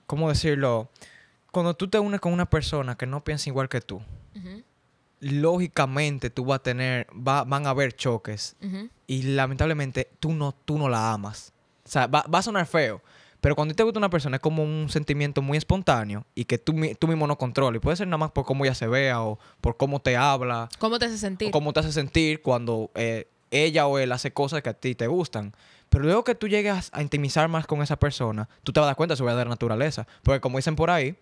¿cómo 0.08 0.30
decirlo? 0.30 0.90
Cuando 1.52 1.76
tú 1.76 1.88
te 1.88 2.00
unes 2.00 2.20
con 2.20 2.34
una 2.34 2.50
persona 2.50 2.96
que 2.98 3.06
no 3.06 3.24
piensa 3.24 3.50
igual 3.50 3.70
que 3.70 3.82
tú, 3.82 4.02
lógicamente 5.20 6.30
tú 6.30 6.46
vas 6.46 6.58
a 6.60 6.64
tener, 6.64 7.08
va- 7.16 7.44
van 7.44 7.66
a 7.66 7.72
haber 7.72 7.96
choques 7.96 8.56
ujú. 8.64 8.90
y 9.08 9.24
lamentablemente 9.24 10.10
tú 10.20 10.32
no, 10.34 10.52
tú 10.54 10.78
no 10.78 10.90
la 10.90 11.12
amas. 11.12 11.54
O 11.86 11.90
sea, 11.90 12.08
va, 12.08 12.24
va 12.24 12.40
a 12.40 12.44
sonar 12.44 12.66
feo, 12.68 13.02
pero 13.42 13.56
cuando 13.56 13.74
te 13.76 13.84
gusta 13.84 14.00
una 14.00 14.10
persona 14.10 14.38
es 14.38 14.42
como 14.42 14.64
un 14.64 14.90
sentimiento 14.90 15.42
muy 15.42 15.58
espontáneo 15.58 16.26
y 16.36 16.46
que 16.46 16.58
tú, 16.58 16.74
tú 17.00 17.08
mismo 17.08 17.28
no 17.28 17.38
controlas. 17.38 17.78
Y 17.78 17.80
puede 17.80 17.98
ser 17.98 18.08
nada 18.08 18.18
más 18.18 18.32
por 18.32 18.46
cómo 18.46 18.66
ella 18.66 18.76
se 18.76 18.88
vea 18.88 19.22
o 19.22 19.40
por 19.62 19.78
cómo 19.78 20.00
te 20.02 20.18
habla 20.18 20.70
¿Cómo 20.80 21.00
te 21.00 21.06
hace 21.06 21.18
sentir? 21.18 21.50
o 21.50 21.52
cómo 21.52 21.74
te 21.74 21.80
hace 21.82 21.92
sentir 21.92 22.42
cuando 22.42 22.92
eh, 22.96 23.28
ella 23.52 23.88
o 23.88 24.00
él 24.00 24.12
hace 24.12 24.32
cosas 24.32 24.62
que 24.62 24.70
a 24.70 24.74
ti 24.74 24.96
te 24.96 25.08
gustan. 25.08 25.54
Pero 25.90 26.04
luego 26.04 26.24
que 26.24 26.36
tú 26.36 26.48
llegas 26.48 26.90
a 26.94 27.02
intimizar 27.02 27.48
más 27.48 27.66
con 27.66 27.82
esa 27.82 27.96
persona, 27.96 28.50
tú 28.64 28.74
te 28.74 28.80
vas 28.80 28.86
a 28.86 28.88
dar 28.88 28.96
cuenta 28.96 29.14
de 29.14 29.18
su 29.18 29.24
verdadera 29.24 29.50
naturaleza. 29.50 30.06
Porque 30.24 30.42
como 30.42 30.58
dicen 30.58 30.76
por 30.76 30.90
ahí, 30.90 31.16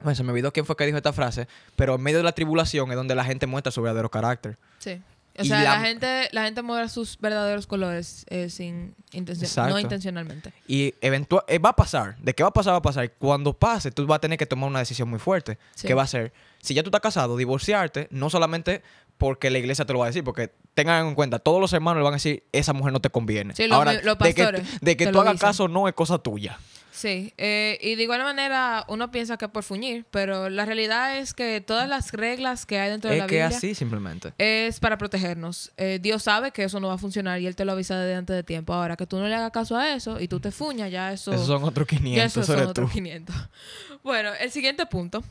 bueno, 0.00 0.14
se 0.14 0.22
me 0.22 0.30
olvidó 0.30 0.52
quién 0.52 0.64
fue 0.64 0.76
que 0.76 0.86
dijo 0.86 0.96
esta 0.96 1.12
frase, 1.12 1.48
pero 1.76 1.96
en 1.96 2.00
medio 2.02 2.18
de 2.18 2.24
la 2.24 2.32
tribulación 2.32 2.90
es 2.90 2.96
donde 2.96 3.14
la 3.14 3.24
gente 3.24 3.46
muestra 3.46 3.72
su 3.72 3.82
verdadero 3.82 4.10
carácter. 4.10 4.56
Sí. 4.78 5.02
O 5.40 5.44
sea, 5.44 5.62
la- 5.62 5.74
la, 5.78 5.80
gente, 5.80 6.28
la 6.32 6.44
gente 6.44 6.62
muestra 6.62 6.88
sus 6.88 7.18
verdaderos 7.18 7.66
colores 7.66 8.24
eh, 8.28 8.48
sin 8.50 8.94
intención, 9.12 9.68
no 9.70 9.78
intencionalmente. 9.78 10.52
Y 10.66 10.94
eventual, 11.00 11.44
eh, 11.48 11.58
va 11.58 11.70
a 11.70 11.76
pasar. 11.76 12.16
De 12.18 12.34
qué 12.34 12.42
va 12.42 12.48
a 12.48 12.52
pasar, 12.52 12.72
va 12.72 12.78
a 12.78 12.82
pasar. 12.82 13.12
Cuando 13.18 13.52
pase, 13.52 13.90
tú 13.90 14.06
vas 14.06 14.16
a 14.16 14.20
tener 14.20 14.38
que 14.38 14.46
tomar 14.46 14.68
una 14.68 14.80
decisión 14.80 15.08
muy 15.08 15.18
fuerte. 15.18 15.58
Sí. 15.74 15.86
Que 15.86 15.94
va 15.94 16.02
a 16.02 16.06
ser, 16.06 16.32
si 16.60 16.74
ya 16.74 16.82
tú 16.82 16.88
estás 16.88 17.00
casado, 17.00 17.36
divorciarte, 17.36 18.08
no 18.10 18.30
solamente 18.30 18.82
porque 19.16 19.50
la 19.50 19.58
iglesia 19.58 19.84
te 19.84 19.92
lo 19.92 19.98
va 20.00 20.06
a 20.06 20.08
decir, 20.08 20.22
porque 20.24 20.52
tengan 20.74 21.06
en 21.08 21.14
cuenta, 21.14 21.38
todos 21.40 21.60
los 21.60 21.72
hermanos 21.72 21.98
le 22.00 22.04
van 22.04 22.12
a 22.14 22.16
decir, 22.16 22.44
esa 22.52 22.72
mujer 22.72 22.92
no 22.92 23.00
te 23.00 23.10
conviene. 23.10 23.54
Sí, 23.54 23.66
los 23.66 23.76
Ahora, 23.76 23.92
mi- 23.94 24.02
los 24.02 24.18
de 24.18 24.34
que, 24.34 24.62
de 24.80 24.96
que 24.96 25.06
tú 25.08 25.20
hagas 25.20 25.40
caso 25.40 25.66
no 25.68 25.88
es 25.88 25.94
cosa 25.94 26.18
tuya. 26.18 26.58
Sí, 26.98 27.32
eh, 27.38 27.78
y 27.80 27.94
de 27.94 28.02
igual 28.02 28.22
manera 28.22 28.84
uno 28.88 29.12
piensa 29.12 29.36
que 29.36 29.48
por 29.48 29.62
fuñir, 29.62 30.04
pero 30.10 30.50
la 30.50 30.64
realidad 30.64 31.16
es 31.16 31.32
que 31.32 31.60
todas 31.60 31.88
las 31.88 32.10
reglas 32.10 32.66
que 32.66 32.80
hay 32.80 32.90
dentro 32.90 33.08
de 33.08 33.18
Es 33.18 33.22
la 33.22 33.26
que 33.28 33.36
Biblia 33.36 33.56
así 33.56 33.72
simplemente. 33.76 34.32
es 34.36 34.80
para 34.80 34.98
protegernos. 34.98 35.70
Eh, 35.76 36.00
Dios 36.02 36.24
sabe 36.24 36.50
que 36.50 36.64
eso 36.64 36.80
no 36.80 36.88
va 36.88 36.94
a 36.94 36.98
funcionar 36.98 37.40
y 37.40 37.46
Él 37.46 37.54
te 37.54 37.64
lo 37.64 37.70
avisa 37.70 37.96
desde 38.00 38.16
antes 38.16 38.34
de 38.34 38.42
tiempo. 38.42 38.74
Ahora, 38.74 38.96
que 38.96 39.06
tú 39.06 39.16
no 39.16 39.28
le 39.28 39.34
hagas 39.36 39.52
caso 39.52 39.76
a 39.76 39.94
eso 39.94 40.18
y 40.18 40.26
tú 40.26 40.40
te 40.40 40.50
fuñas, 40.50 40.90
ya 40.90 41.12
eso... 41.12 41.32
Esos 41.32 41.46
son 41.46 41.62
otros 41.62 41.86
ya 41.86 41.98
500, 41.98 42.24
eso 42.26 42.40
eso 42.40 42.52
son 42.52 42.66
otros 42.66 42.88
tú. 42.88 42.94
500. 42.94 43.36
Bueno, 44.02 44.32
el 44.40 44.50
siguiente 44.50 44.86
punto 44.86 45.22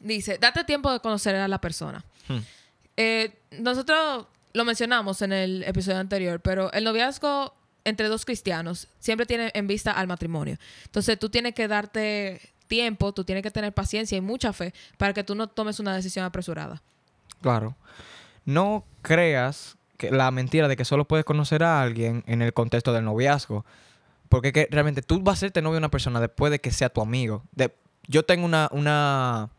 dice, 0.00 0.38
date 0.38 0.64
tiempo 0.64 0.90
de 0.90 1.00
conocer 1.00 1.36
a 1.36 1.48
la 1.48 1.60
persona. 1.60 2.02
Hmm. 2.28 2.38
Eh, 2.96 3.30
nosotros 3.50 4.26
lo 4.54 4.64
mencionamos 4.64 5.20
en 5.20 5.32
el 5.32 5.64
episodio 5.64 5.98
anterior, 5.98 6.40
pero 6.40 6.72
el 6.72 6.84
noviazgo 6.84 7.54
entre 7.84 8.08
dos 8.08 8.24
cristianos 8.24 8.88
siempre 8.98 9.26
tiene 9.26 9.50
en 9.54 9.66
vista 9.66 9.92
al 9.92 10.06
matrimonio. 10.06 10.56
Entonces 10.84 11.18
tú 11.18 11.28
tienes 11.28 11.54
que 11.54 11.68
darte 11.68 12.40
tiempo, 12.66 13.12
tú 13.12 13.24
tienes 13.24 13.42
que 13.42 13.50
tener 13.50 13.72
paciencia 13.72 14.16
y 14.16 14.20
mucha 14.20 14.52
fe 14.52 14.72
para 14.96 15.12
que 15.12 15.24
tú 15.24 15.34
no 15.34 15.48
tomes 15.48 15.80
una 15.80 15.94
decisión 15.94 16.24
apresurada. 16.24 16.82
Claro. 17.40 17.76
No 18.44 18.84
creas 19.02 19.76
que 19.96 20.10
la 20.10 20.30
mentira 20.30 20.68
de 20.68 20.76
que 20.76 20.84
solo 20.84 21.06
puedes 21.06 21.24
conocer 21.24 21.62
a 21.62 21.82
alguien 21.82 22.24
en 22.26 22.42
el 22.42 22.52
contexto 22.52 22.92
del 22.92 23.04
noviazgo. 23.04 23.64
Porque 24.28 24.52
que 24.52 24.66
realmente 24.70 25.02
tú 25.02 25.20
vas 25.20 25.38
a 25.38 25.40
serte 25.40 25.62
novio 25.62 25.74
de 25.74 25.78
una 25.78 25.90
persona 25.90 26.20
después 26.20 26.50
de 26.50 26.58
que 26.58 26.70
sea 26.70 26.88
tu 26.88 27.00
amigo. 27.00 27.44
De, 27.52 27.74
yo 28.08 28.24
tengo 28.24 28.44
una, 28.44 28.68
una, 28.72 29.50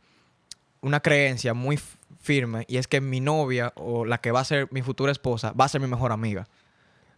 una 0.82 1.00
creencia 1.00 1.54
muy 1.54 1.80
firme 2.20 2.66
y 2.68 2.78
es 2.78 2.88
que 2.88 3.00
mi 3.02 3.20
novia 3.20 3.72
o 3.76 4.04
la 4.04 4.18
que 4.18 4.32
va 4.32 4.40
a 4.40 4.46
ser 4.46 4.68
mi 4.72 4.82
futura 4.82 5.12
esposa 5.12 5.54
va 5.54 5.66
a 5.66 5.70
ser 5.70 5.80
mi 5.80 5.88
mejor 5.88 6.12
amiga. 6.12 6.48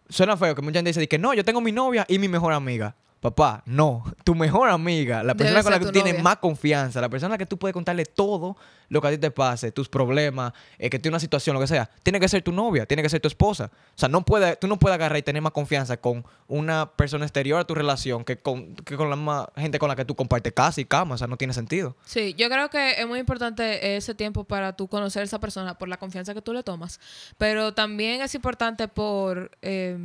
Suena 0.08 0.36
feo 0.36 0.54
que 0.54 0.62
mucha 0.62 0.78
gente 0.78 0.90
dice 0.90 1.06
que 1.08 1.18
no, 1.18 1.34
yo 1.34 1.44
tengo 1.44 1.60
mi 1.60 1.72
novia 1.72 2.06
y 2.08 2.18
mi 2.18 2.28
mejor 2.28 2.52
amiga. 2.52 2.96
Papá, 3.20 3.62
no. 3.66 4.04
Tu 4.22 4.34
mejor 4.36 4.68
amiga, 4.68 5.24
la 5.24 5.34
Debe 5.34 5.50
persona 5.50 5.62
con 5.64 5.72
la 5.72 5.78
que 5.80 5.86
tú 5.86 5.92
tienes 5.92 6.12
novia. 6.12 6.22
más 6.22 6.36
confianza, 6.36 7.00
la 7.00 7.08
persona 7.08 7.36
que 7.36 7.46
tú 7.46 7.58
puedes 7.58 7.72
contarle 7.72 8.04
todo 8.04 8.56
lo 8.88 9.00
que 9.00 9.08
a 9.08 9.10
ti 9.10 9.18
te 9.18 9.32
pase, 9.32 9.72
tus 9.72 9.88
problemas, 9.88 10.52
eh, 10.78 10.88
que 10.88 11.00
tiene 11.00 11.14
una 11.14 11.20
situación, 11.20 11.54
lo 11.54 11.60
que 11.60 11.66
sea, 11.66 11.90
tiene 12.04 12.20
que 12.20 12.28
ser 12.28 12.42
tu 12.42 12.52
novia, 12.52 12.86
tiene 12.86 13.02
que 13.02 13.08
ser 13.08 13.20
tu 13.20 13.26
esposa. 13.26 13.72
O 13.74 13.98
sea, 13.98 14.08
no 14.08 14.24
puede, 14.24 14.54
tú 14.54 14.68
no 14.68 14.78
puedes 14.78 14.94
agarrar 14.94 15.18
y 15.18 15.22
tener 15.22 15.42
más 15.42 15.50
confianza 15.50 15.96
con 15.96 16.24
una 16.46 16.92
persona 16.92 17.24
exterior 17.24 17.58
a 17.58 17.64
tu 17.64 17.74
relación 17.74 18.24
que 18.24 18.38
con, 18.38 18.76
que 18.76 18.96
con 18.96 19.10
la 19.10 19.16
más 19.16 19.46
gente 19.56 19.80
con 19.80 19.88
la 19.88 19.96
que 19.96 20.04
tú 20.04 20.14
compartes 20.14 20.52
casa 20.52 20.80
y 20.80 20.84
cama. 20.84 21.16
O 21.16 21.18
sea, 21.18 21.26
no 21.26 21.36
tiene 21.36 21.52
sentido. 21.52 21.96
Sí, 22.04 22.34
yo 22.38 22.48
creo 22.48 22.70
que 22.70 23.00
es 23.00 23.06
muy 23.06 23.18
importante 23.18 23.96
ese 23.96 24.14
tiempo 24.14 24.44
para 24.44 24.74
tú 24.74 24.86
conocer 24.86 25.22
a 25.22 25.24
esa 25.24 25.40
persona 25.40 25.76
por 25.76 25.88
la 25.88 25.96
confianza 25.96 26.34
que 26.34 26.42
tú 26.42 26.52
le 26.52 26.62
tomas, 26.62 27.00
pero 27.36 27.74
también 27.74 28.22
es 28.22 28.34
importante 28.36 28.86
por 28.86 29.50
eh, 29.60 29.98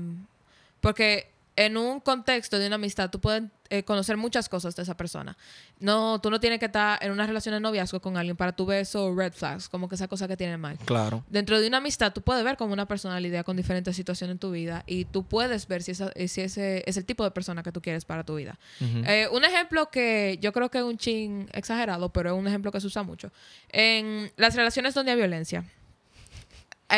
porque 0.82 1.32
en 1.56 1.78
un 1.78 2.00
contexto 2.00 2.58
de 2.58 2.68
una 2.68 2.76
amistad 2.76 3.10
tú 3.10 3.20
puedes 3.20 3.44
eh, 3.70 3.84
conocer 3.84 4.18
muchas 4.18 4.50
cosas 4.50 4.76
de 4.76 4.84
esa 4.84 4.96
persona. 4.98 5.36
No, 5.80 6.20
tú 6.22 6.30
no 6.30 6.40
tienes 6.40 6.60
que 6.60 6.66
estar 6.66 6.98
en 7.04 7.12
una 7.12 7.26
relación 7.26 7.54
de 7.54 7.60
noviazgo 7.60 8.00
con 8.02 8.18
alguien 8.18 8.36
para 8.36 8.52
tú 8.56 8.66
ver 8.66 8.82
esos 8.82 9.16
red 9.16 9.34
flags, 9.34 9.68
como 9.70 9.88
que 9.90 9.96
esa 9.96 10.08
cosa 10.08 10.28
que 10.28 10.38
tienen 10.38 10.60
mal. 10.60 10.78
Claro. 10.86 11.24
Dentro 11.30 11.60
de 11.60 11.68
una 11.68 11.78
amistad, 11.78 12.12
tú 12.14 12.22
puedes 12.22 12.44
ver 12.44 12.58
como 12.58 12.74
una 12.74 12.88
personalidad 12.88 13.46
con 13.46 13.58
diferentes 13.58 13.96
situaciones 13.96 14.34
en 14.34 14.40
tu 14.40 14.52
vida 14.52 14.84
y 14.88 15.06
tú 15.06 15.24
puedes 15.26 15.68
ver 15.68 15.82
si, 15.84 15.92
esa- 15.92 16.12
eh, 16.16 16.28
si 16.28 16.42
ese 16.42 16.84
es 16.88 16.98
el 16.98 17.06
tipo 17.06 17.24
de 17.24 17.32
persona 17.32 17.64
que 17.64 17.72
tú 17.72 17.82
quieres 17.82 18.06
para 18.06 18.24
tu 18.24 18.36
vida. 18.36 18.60
Eh, 18.82 19.28
un 19.32 19.44
ejemplo 19.46 19.90
que 19.90 20.38
yo 20.42 20.54
creo 20.54 20.70
que 20.70 20.80
es 20.80 20.84
un 20.84 20.98
chin 20.98 21.50
exagerado, 21.54 22.10
pero 22.10 22.32
es 22.34 22.36
un 22.40 22.48
ejemplo 22.48 22.72
que 22.72 22.80
se 22.82 22.88
usa 22.88 23.04
mucho. 23.04 23.32
En 23.70 24.32
las 24.38 24.56
relaciones 24.56 24.94
donde 24.94 25.12
hay 25.12 25.18
violencia, 25.18 25.64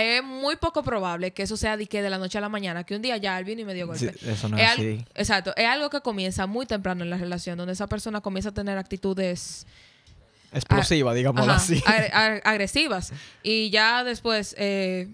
es 0.02 0.24
muy 0.24 0.56
poco 0.56 0.84
probable 0.84 1.32
que 1.32 1.44
eso 1.44 1.58
sea 1.58 1.78
de 1.78 1.86
que 1.88 2.02
de 2.02 2.10
la 2.10 2.18
noche 2.18 2.38
a 2.38 2.42
la 2.42 2.50
mañana, 2.50 2.84
que 2.84 2.96
un 2.96 3.02
día 3.02 3.18
ya 3.18 3.38
él 3.40 3.46
vino 3.46 3.62
y 3.62 3.66
me 3.66 3.74
dio 3.74 3.86
Sí, 3.96 4.06
golpe. 4.08 4.32
eso 4.32 4.50
no 4.50 4.58
Es 4.58 4.70
así. 4.72 5.06
Exacto, 5.16 5.54
es 5.56 5.66
algo 5.68 5.90
que 5.90 6.02
comienza 6.02 6.46
muy 6.48 6.66
temprano 6.66 7.04
en 7.04 7.10
la 7.10 7.18
relación, 7.18 7.58
donde 7.58 7.74
esa 7.74 7.88
persona 7.88 8.22
comienza 8.22 8.50
a 8.50 8.54
tener 8.54 8.78
actitudes 8.78 9.66
Explosiva, 10.54 11.14
digámoslo 11.14 11.52
Ajá, 11.52 11.62
así. 11.62 11.82
agre- 11.86 12.12
agre- 12.14 12.42
agresivas. 12.46 13.12
Y 13.44 13.70
ya 13.72 14.04
después, 14.06 14.56
eh, 14.58 15.10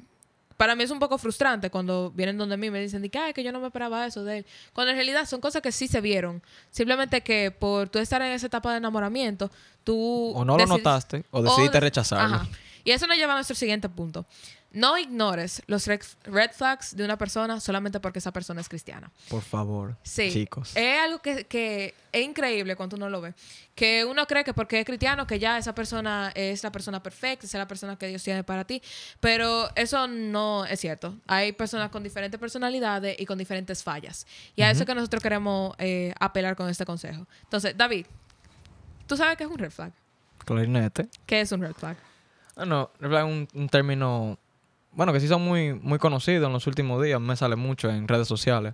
para 0.56 0.76
mí 0.76 0.84
es 0.84 0.92
un 0.92 1.00
poco 1.00 1.18
frustrante 1.18 1.72
cuando 1.72 2.12
vienen 2.12 2.38
donde 2.38 2.58
mí 2.58 2.68
y 2.68 2.70
me 2.70 2.80
dicen 2.80 3.10
"Ay, 3.20 3.34
que 3.34 3.44
yo 3.44 3.52
no 3.52 3.60
me 3.60 3.66
esperaba 3.68 4.06
eso 4.06 4.24
de 4.24 4.40
él. 4.40 4.46
Cuando 4.74 4.92
en 4.92 4.98
realidad 4.98 5.26
son 5.26 5.42
cosas 5.42 5.64
que 5.64 5.72
sí 5.72 5.88
se 5.88 6.00
vieron. 6.00 6.44
Simplemente 6.70 7.22
que 7.22 7.50
por 7.50 7.90
tú 7.90 7.98
estar 7.98 8.22
en 8.22 8.34
esa 8.34 8.46
etapa 8.46 8.70
de 8.72 8.78
enamoramiento, 8.78 9.50
tú... 9.84 10.32
O 10.36 10.46
no 10.46 10.58
lo 10.60 10.66
notaste 10.68 11.24
o 11.32 11.42
decidiste 11.42 11.78
de- 11.78 11.80
rechazarlo. 11.80 12.36
Ajá. 12.36 12.48
Y 12.84 12.92
eso 12.92 13.08
nos 13.08 13.18
lleva 13.18 13.34
a 13.34 13.36
nuestro 13.38 13.56
siguiente 13.56 13.90
punto. 13.90 14.28
No 14.74 14.98
ignores 14.98 15.62
los 15.68 15.86
red 15.86 16.51
flags 16.54 16.96
de 16.96 17.04
una 17.04 17.18
persona 17.18 17.60
solamente 17.60 18.00
porque 18.00 18.20
esa 18.20 18.32
persona 18.32 18.62
es 18.62 18.70
cristiana. 18.70 19.12
Por 19.30 19.42
favor, 19.42 19.98
Sí. 20.04 20.32
chicos. 20.32 20.72
Es 20.78 21.00
algo 21.00 21.20
que, 21.20 21.46
que 21.46 21.94
es 22.13 22.24
increíble 22.24 22.78
cuando 22.78 22.96
uno 22.96 23.10
lo 23.10 23.20
ve. 23.20 23.34
Que 23.75 24.06
uno 24.06 24.25
cree 24.28 24.46
que 24.46 24.54
porque 24.54 24.80
es 24.80 24.86
cristiano, 24.86 25.28
que 25.28 25.40
ya 25.40 25.58
esa 25.58 25.75
persona 25.75 26.32
es 26.36 26.63
la 26.63 26.72
persona 26.72 27.04
perfecta, 27.04 27.46
es 27.46 27.54
la 27.54 27.68
persona 27.68 27.98
que 27.98 28.08
Dios 28.08 28.24
tiene 28.24 28.46
para 28.46 28.63
ti. 28.63 28.82
Pero 29.20 29.70
eso 29.75 30.08
no 30.08 30.63
es 30.66 30.80
cierto. 30.80 31.16
Hay 31.28 31.51
personas 31.51 31.90
con 31.90 32.01
diferentes 32.01 32.40
personalidades 32.40 33.20
y 33.20 33.25
con 33.25 33.38
diferentes 33.38 33.84
fallas. 33.84 34.25
Y 34.56 34.62
a 34.62 34.72
eso 34.72 34.84
es 34.84 34.86
que 34.88 34.96
nosotros 34.96 35.22
queremos 35.22 35.75
eh, 35.80 36.13
apelar 36.18 36.56
con 36.56 36.70
este 36.70 36.86
consejo. 36.86 37.28
Entonces, 37.44 37.75
David, 37.75 38.06
¿tú 39.06 39.18
sabes 39.18 39.36
qué 39.38 39.44
es 39.44 39.50
un 39.50 39.58
red 39.58 39.72
flag? 39.72 39.92
Clarinete. 40.46 41.10
¿Qué 41.25 41.42
es 41.42 41.51
un 41.51 41.62
red 41.62 41.74
flag? 41.74 41.98
Ah, 42.56 42.66
no, 42.66 42.90
red 43.00 43.10
flag 43.10 43.25
es 43.28 43.32
un, 43.32 43.48
un 43.62 43.70
término, 43.70 44.38
bueno, 44.92 45.14
que 45.14 45.20
sí 45.20 45.28
son 45.28 45.42
muy, 45.42 45.74
muy 45.74 46.00
conocidos 46.00 46.48
en 46.48 46.54
los 46.54 46.68
últimos 46.68 47.04
días, 47.04 47.20
me 47.20 47.36
sale 47.36 47.56
mucho 47.56 47.90
en 47.90 48.08
redes 48.08 48.28
sociales, 48.28 48.74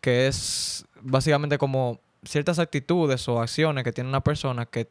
que 0.00 0.26
es 0.26 0.84
básicamente 1.00 1.58
como 1.58 2.00
ciertas 2.24 2.58
actitudes 2.58 3.26
o 3.28 3.40
acciones 3.40 3.84
que 3.84 3.92
tiene 3.92 4.08
una 4.08 4.22
persona 4.22 4.66
que, 4.66 4.88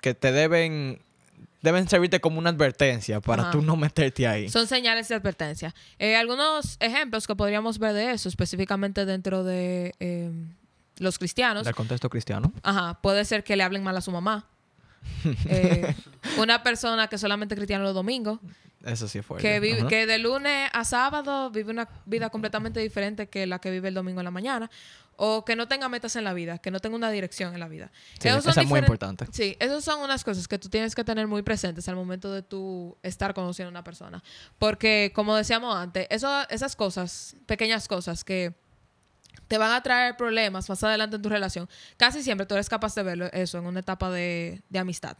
que 0.00 0.14
te 0.14 0.32
deben, 0.32 1.00
deben 1.62 1.88
servirte 1.88 2.20
como 2.20 2.38
una 2.38 2.50
advertencia 2.50 3.20
para 3.20 3.44
Ajá. 3.44 3.50
tú 3.52 3.62
no 3.62 3.76
meterte 3.76 4.26
ahí. 4.26 4.48
Son 4.50 4.66
señales 4.66 5.08
de 5.08 5.14
advertencia. 5.14 5.74
Eh, 5.98 6.16
algunos 6.16 6.76
ejemplos 6.80 7.26
que 7.26 7.34
podríamos 7.34 7.78
ver 7.78 7.94
de 7.94 8.10
eso, 8.12 8.28
específicamente 8.28 9.06
dentro 9.06 9.44
de 9.44 9.94
eh, 10.00 10.30
los 10.98 11.18
cristianos. 11.18 11.64
Del 11.64 11.74
contexto 11.74 12.10
cristiano. 12.10 12.52
Ajá, 12.62 12.98
puede 13.00 13.24
ser 13.24 13.44
que 13.44 13.56
le 13.56 13.62
hablen 13.62 13.82
mal 13.82 13.96
a 13.96 14.00
su 14.00 14.10
mamá. 14.10 14.46
Eh, 15.48 15.94
una 16.38 16.62
persona 16.62 17.08
que 17.08 17.18
solamente 17.18 17.54
cristiana 17.54 17.84
los 17.84 17.94
domingos, 17.94 18.40
Eso 18.84 19.08
sí 19.08 19.22
fue. 19.22 19.40
que, 19.40 19.60
vive, 19.60 19.86
que 19.86 20.06
de 20.06 20.18
lunes 20.18 20.68
a 20.72 20.84
sábado 20.84 21.50
vive 21.50 21.70
una 21.70 21.88
vida 22.04 22.30
completamente 22.30 22.80
diferente 22.80 23.28
que 23.28 23.46
la 23.46 23.58
que 23.58 23.70
vive 23.70 23.88
el 23.88 23.94
domingo 23.94 24.20
en 24.20 24.24
la 24.24 24.30
mañana. 24.30 24.70
O 25.16 25.44
que 25.44 25.54
no 25.54 25.68
tenga 25.68 25.88
metas 25.88 26.16
en 26.16 26.24
la 26.24 26.34
vida, 26.34 26.58
que 26.58 26.72
no 26.72 26.80
tenga 26.80 26.96
una 26.96 27.08
dirección 27.08 27.54
en 27.54 27.60
la 27.60 27.68
vida. 27.68 27.92
Sí, 28.18 28.26
esa 28.26 28.60
es 28.60 28.66
muy 28.66 28.80
importante. 28.80 29.26
Sí, 29.30 29.56
esas 29.60 29.84
son 29.84 30.00
unas 30.00 30.24
cosas 30.24 30.48
que 30.48 30.58
tú 30.58 30.68
tienes 30.68 30.96
que 30.96 31.04
tener 31.04 31.28
muy 31.28 31.42
presentes 31.42 31.88
al 31.88 31.94
momento 31.94 32.32
de 32.32 32.42
tú 32.42 32.96
estar 33.00 33.32
conociendo 33.32 33.68
a 33.68 33.70
una 33.70 33.84
persona. 33.84 34.24
Porque, 34.58 35.12
como 35.14 35.36
decíamos 35.36 35.76
antes, 35.76 36.08
eso, 36.10 36.28
esas 36.50 36.74
cosas, 36.74 37.36
pequeñas 37.46 37.86
cosas 37.86 38.24
que 38.24 38.54
te 39.46 39.56
van 39.56 39.70
a 39.70 39.82
traer 39.84 40.16
problemas 40.16 40.68
más 40.68 40.82
adelante 40.82 41.14
en 41.14 41.22
tu 41.22 41.28
relación, 41.28 41.68
casi 41.96 42.22
siempre 42.24 42.44
tú 42.44 42.54
eres 42.54 42.68
capaz 42.68 42.96
de 42.96 43.04
verlo 43.04 43.26
eso 43.32 43.58
en 43.58 43.66
una 43.66 43.80
etapa 43.80 44.10
de, 44.10 44.62
de 44.68 44.78
amistad. 44.80 45.16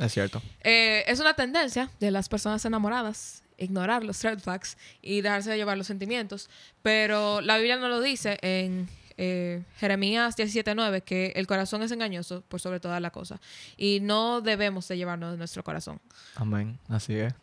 Es 0.00 0.12
cierto. 0.12 0.42
Eh, 0.62 1.04
es 1.06 1.20
una 1.20 1.34
tendencia 1.34 1.90
de 2.00 2.10
las 2.10 2.28
personas 2.28 2.64
enamoradas 2.64 3.42
ignorar 3.60 4.02
los 4.02 4.22
red 4.22 4.38
flags 4.38 4.76
y 5.02 5.20
dejarse 5.20 5.50
de 5.50 5.58
llevar 5.58 5.76
los 5.76 5.86
sentimientos, 5.86 6.48
pero 6.82 7.40
la 7.42 7.58
Biblia 7.58 7.76
nos 7.76 7.90
lo 7.90 8.00
dice 8.00 8.38
en 8.40 8.88
eh, 9.18 9.62
Jeremías 9.76 10.36
17:9 10.36 11.02
que 11.02 11.32
el 11.36 11.46
corazón 11.46 11.82
es 11.82 11.92
engañoso 11.92 12.42
por 12.48 12.60
sobre 12.60 12.80
toda 12.80 12.98
la 13.00 13.10
cosa 13.10 13.38
y 13.76 14.00
no 14.00 14.40
debemos 14.40 14.88
de 14.88 14.96
llevarnos 14.96 15.32
de 15.32 15.36
nuestro 15.36 15.62
corazón. 15.62 16.00
Amén, 16.36 16.78
así 16.88 17.14
es. 17.16 17.34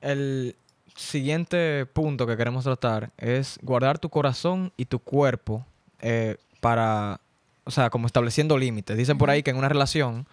El 0.00 0.56
siguiente 0.96 1.86
punto 1.86 2.26
que 2.26 2.36
queremos 2.36 2.64
tratar 2.64 3.10
es 3.18 3.58
guardar 3.62 3.98
tu 3.98 4.08
corazón 4.08 4.72
y 4.78 4.86
tu 4.86 4.98
cuerpo 4.98 5.64
eh, 6.00 6.38
para, 6.60 7.20
o 7.64 7.70
sea, 7.70 7.90
como 7.90 8.06
estableciendo 8.06 8.56
límites. 8.56 8.96
Dicen 8.96 9.18
por 9.18 9.28
ahí 9.28 9.42
que 9.42 9.50
en 9.50 9.56
una 9.56 9.68
relación 9.68 10.26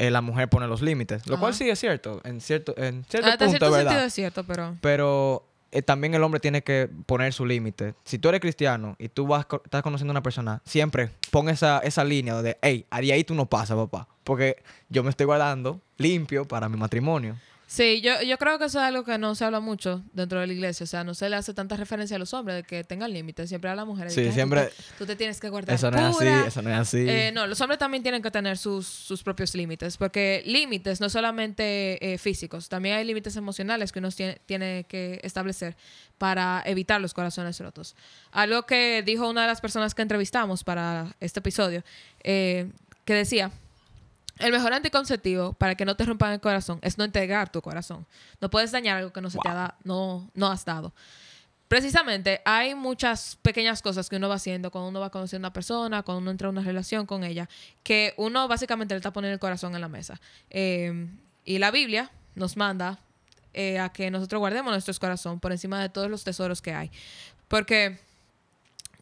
eh, 0.00 0.10
la 0.10 0.20
mujer 0.22 0.48
pone 0.48 0.66
los 0.66 0.82
límites, 0.82 1.26
lo 1.28 1.38
cual 1.38 1.54
sí 1.54 1.68
es 1.70 1.78
cierto, 1.78 2.20
en 2.24 2.40
cierto, 2.40 2.74
en 2.76 3.04
cierto 3.08 3.28
Hasta 3.28 3.44
punto 3.44 3.50
cierto 3.58 3.66
es 3.66 3.72
sentido 3.72 3.90
verdad. 3.90 4.04
es 4.06 4.12
cierto, 4.14 4.44
pero 4.44 4.76
Pero 4.80 5.46
eh, 5.72 5.82
también 5.82 6.14
el 6.14 6.22
hombre 6.24 6.40
tiene 6.40 6.62
que 6.62 6.88
poner 7.06 7.32
su 7.32 7.46
límite. 7.46 7.94
Si 8.04 8.18
tú 8.18 8.28
eres 8.28 8.40
cristiano 8.40 8.96
y 8.98 9.08
tú 9.08 9.26
vas, 9.26 9.46
co- 9.46 9.62
estás 9.64 9.82
conociendo 9.82 10.10
a 10.10 10.14
una 10.14 10.22
persona, 10.22 10.60
siempre 10.64 11.10
pon 11.30 11.48
esa, 11.48 11.78
esa 11.80 12.02
línea 12.02 12.42
de, 12.42 12.56
hey, 12.62 12.86
de 12.90 13.12
ahí 13.12 13.22
tú 13.24 13.34
no 13.34 13.46
pasas, 13.46 13.76
papá. 13.76 14.08
Porque 14.24 14.56
yo 14.88 15.04
me 15.04 15.10
estoy 15.10 15.26
guardando 15.26 15.80
limpio 15.96 16.44
para 16.46 16.68
mi 16.68 16.76
matrimonio. 16.76 17.36
Sí, 17.72 18.00
yo, 18.00 18.20
yo 18.22 18.36
creo 18.36 18.58
que 18.58 18.64
eso 18.64 18.80
es 18.80 18.84
algo 18.84 19.04
que 19.04 19.16
no 19.16 19.36
se 19.36 19.44
habla 19.44 19.60
mucho 19.60 20.02
dentro 20.12 20.40
de 20.40 20.48
la 20.48 20.52
iglesia. 20.52 20.82
O 20.82 20.86
sea, 20.88 21.04
no 21.04 21.14
se 21.14 21.28
le 21.28 21.36
hace 21.36 21.54
tanta 21.54 21.76
referencia 21.76 22.16
a 22.16 22.18
los 22.18 22.34
hombres 22.34 22.56
de 22.56 22.62
que 22.64 22.82
tengan 22.82 23.12
límites. 23.12 23.48
Siempre 23.48 23.70
a 23.70 23.76
las 23.76 23.86
mujeres. 23.86 24.12
Sí, 24.12 24.22
que, 24.22 24.26
"Ay, 24.26 24.28
tú 24.30 24.34
siempre- 24.34 24.70
Tú 24.98 25.06
te 25.06 25.14
tienes 25.14 25.38
que 25.38 25.48
guardar 25.50 25.76
Eso 25.76 25.88
no 25.88 25.96
es 25.98 26.02
así, 26.02 26.18
pura". 26.18 26.46
eso 26.48 26.62
no 26.62 26.70
es 26.70 26.76
así. 26.76 27.06
Eh, 27.08 27.30
no, 27.32 27.46
los 27.46 27.60
hombres 27.60 27.78
también 27.78 28.02
tienen 28.02 28.22
que 28.22 28.30
tener 28.32 28.58
sus, 28.58 28.88
sus 28.88 29.22
propios 29.22 29.54
límites, 29.54 29.96
porque 29.98 30.42
límites 30.46 31.00
no 31.00 31.08
solamente 31.08 32.12
eh, 32.14 32.18
físicos, 32.18 32.68
también 32.68 32.96
hay 32.96 33.04
límites 33.04 33.36
emocionales 33.36 33.92
que 33.92 34.00
uno 34.00 34.10
tiene, 34.10 34.40
tiene 34.46 34.84
que 34.88 35.20
establecer 35.22 35.76
para 36.18 36.64
evitar 36.66 37.00
los 37.00 37.14
corazones 37.14 37.60
rotos. 37.60 37.94
Algo 38.32 38.66
que 38.66 39.04
dijo 39.06 39.30
una 39.30 39.42
de 39.42 39.46
las 39.46 39.60
personas 39.60 39.94
que 39.94 40.02
entrevistamos 40.02 40.64
para 40.64 41.14
este 41.20 41.38
episodio, 41.38 41.84
eh, 42.24 42.68
que 43.04 43.14
decía, 43.14 43.52
el 44.40 44.52
mejor 44.52 44.72
anticonceptivo 44.72 45.52
para 45.54 45.74
que 45.74 45.84
no 45.84 45.96
te 45.96 46.04
rompan 46.04 46.32
el 46.32 46.40
corazón 46.40 46.78
es 46.82 46.98
no 46.98 47.04
entregar 47.04 47.50
tu 47.52 47.62
corazón. 47.62 48.06
No 48.40 48.50
puedes 48.50 48.72
dañar 48.72 48.96
algo 48.98 49.12
que 49.12 49.20
no 49.20 49.30
se 49.30 49.38
te 49.38 49.48
ha 49.48 49.54
da- 49.54 49.76
no, 49.84 50.28
no 50.34 50.48
has 50.50 50.64
dado. 50.64 50.92
Precisamente, 51.68 52.40
hay 52.44 52.74
muchas 52.74 53.36
pequeñas 53.42 53.80
cosas 53.80 54.08
que 54.08 54.16
uno 54.16 54.28
va 54.28 54.34
haciendo 54.34 54.72
cuando 54.72 54.88
uno 54.88 54.98
va 54.98 55.10
conociendo 55.10 55.46
a 55.46 55.50
una 55.50 55.52
persona, 55.52 56.02
cuando 56.02 56.20
uno 56.22 56.32
entra 56.32 56.48
en 56.48 56.56
una 56.58 56.66
relación 56.66 57.06
con 57.06 57.22
ella, 57.22 57.48
que 57.84 58.12
uno 58.16 58.48
básicamente 58.48 58.92
le 58.94 58.96
está 58.96 59.12
poniendo 59.12 59.34
el 59.34 59.38
corazón 59.38 59.76
en 59.76 59.80
la 59.80 59.88
mesa. 59.88 60.20
Eh, 60.50 61.06
y 61.44 61.58
la 61.58 61.70
Biblia 61.70 62.10
nos 62.34 62.56
manda 62.56 62.98
eh, 63.54 63.78
a 63.78 63.88
que 63.90 64.10
nosotros 64.10 64.40
guardemos 64.40 64.72
nuestro 64.72 64.92
corazón 64.98 65.38
por 65.38 65.52
encima 65.52 65.80
de 65.80 65.88
todos 65.90 66.10
los 66.10 66.24
tesoros 66.24 66.60
que 66.60 66.74
hay. 66.74 66.90
Porque 67.46 68.00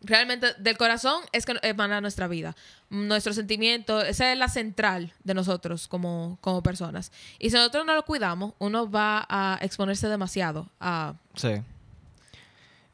realmente 0.02 0.54
del 0.58 0.76
corazón 0.76 1.22
es 1.32 1.46
que 1.46 1.56
emana 1.62 2.00
nuestra 2.00 2.28
vida, 2.28 2.56
nuestro 2.90 3.32
sentimiento, 3.32 4.02
esa 4.02 4.32
es 4.32 4.38
la 4.38 4.48
central 4.48 5.12
de 5.24 5.34
nosotros 5.34 5.88
como, 5.88 6.38
como 6.40 6.62
personas. 6.62 7.12
Y 7.38 7.50
si 7.50 7.56
nosotros 7.56 7.84
no 7.86 7.94
lo 7.94 8.04
cuidamos, 8.04 8.54
uno 8.58 8.90
va 8.90 9.26
a 9.28 9.58
exponerse 9.62 10.08
demasiado 10.08 10.68
a... 10.80 11.14
Sí. 11.34 11.62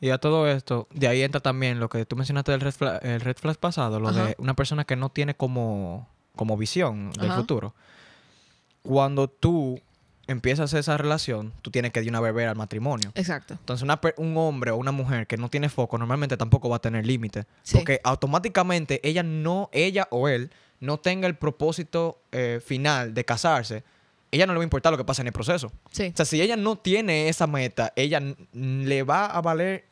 Y 0.00 0.10
a 0.10 0.18
todo 0.18 0.46
esto, 0.48 0.86
de 0.92 1.08
ahí 1.08 1.22
entra 1.22 1.40
también 1.40 1.80
lo 1.80 1.88
que 1.88 2.04
tú 2.04 2.16
mencionaste 2.16 2.52
del 2.52 2.60
red 2.60 2.72
flag, 2.72 3.00
el 3.04 3.20
red 3.20 3.36
flag 3.36 3.56
pasado, 3.56 4.00
lo 4.00 4.08
Ajá. 4.08 4.26
de 4.26 4.34
una 4.38 4.54
persona 4.54 4.84
que 4.84 4.96
no 4.96 5.08
tiene 5.08 5.34
como, 5.34 6.08
como 6.36 6.56
visión 6.56 7.10
del 7.12 7.30
Ajá. 7.30 7.40
futuro. 7.40 7.74
Cuando 8.82 9.28
tú 9.28 9.80
empiezas 10.26 10.72
esa 10.72 10.96
relación, 10.96 11.52
tú 11.62 11.70
tienes 11.70 11.92
que 11.92 12.00
de 12.00 12.08
una 12.08 12.20
vez 12.20 12.34
ver 12.34 12.48
al 12.48 12.56
matrimonio. 12.56 13.12
Exacto. 13.14 13.54
Entonces, 13.54 13.82
una 13.82 14.00
un 14.16 14.36
hombre 14.36 14.70
o 14.70 14.76
una 14.76 14.92
mujer 14.92 15.26
que 15.26 15.36
no 15.36 15.48
tiene 15.48 15.68
foco 15.68 15.98
normalmente 15.98 16.36
tampoco 16.36 16.68
va 16.68 16.76
a 16.76 16.80
tener 16.80 17.06
límite. 17.06 17.46
Sí. 17.62 17.76
Porque 17.76 18.00
automáticamente 18.04 19.00
ella 19.06 19.22
no, 19.22 19.70
ella 19.72 20.08
o 20.10 20.28
él 20.28 20.50
no 20.80 20.98
tenga 20.98 21.26
el 21.26 21.36
propósito 21.36 22.20
eh, 22.32 22.60
final 22.64 23.14
de 23.14 23.24
casarse, 23.24 23.84
ella 24.30 24.46
no 24.46 24.52
le 24.52 24.58
va 24.58 24.62
a 24.62 24.64
importar 24.64 24.92
lo 24.92 24.98
que 24.98 25.04
pasa 25.04 25.22
en 25.22 25.28
el 25.28 25.32
proceso. 25.32 25.72
Sí. 25.90 26.10
O 26.12 26.16
sea, 26.16 26.26
si 26.26 26.42
ella 26.42 26.56
no 26.56 26.76
tiene 26.76 27.28
esa 27.28 27.46
meta, 27.46 27.92
ella 27.96 28.20
le 28.52 29.02
va 29.02 29.26
a 29.26 29.40
valer 29.40 29.84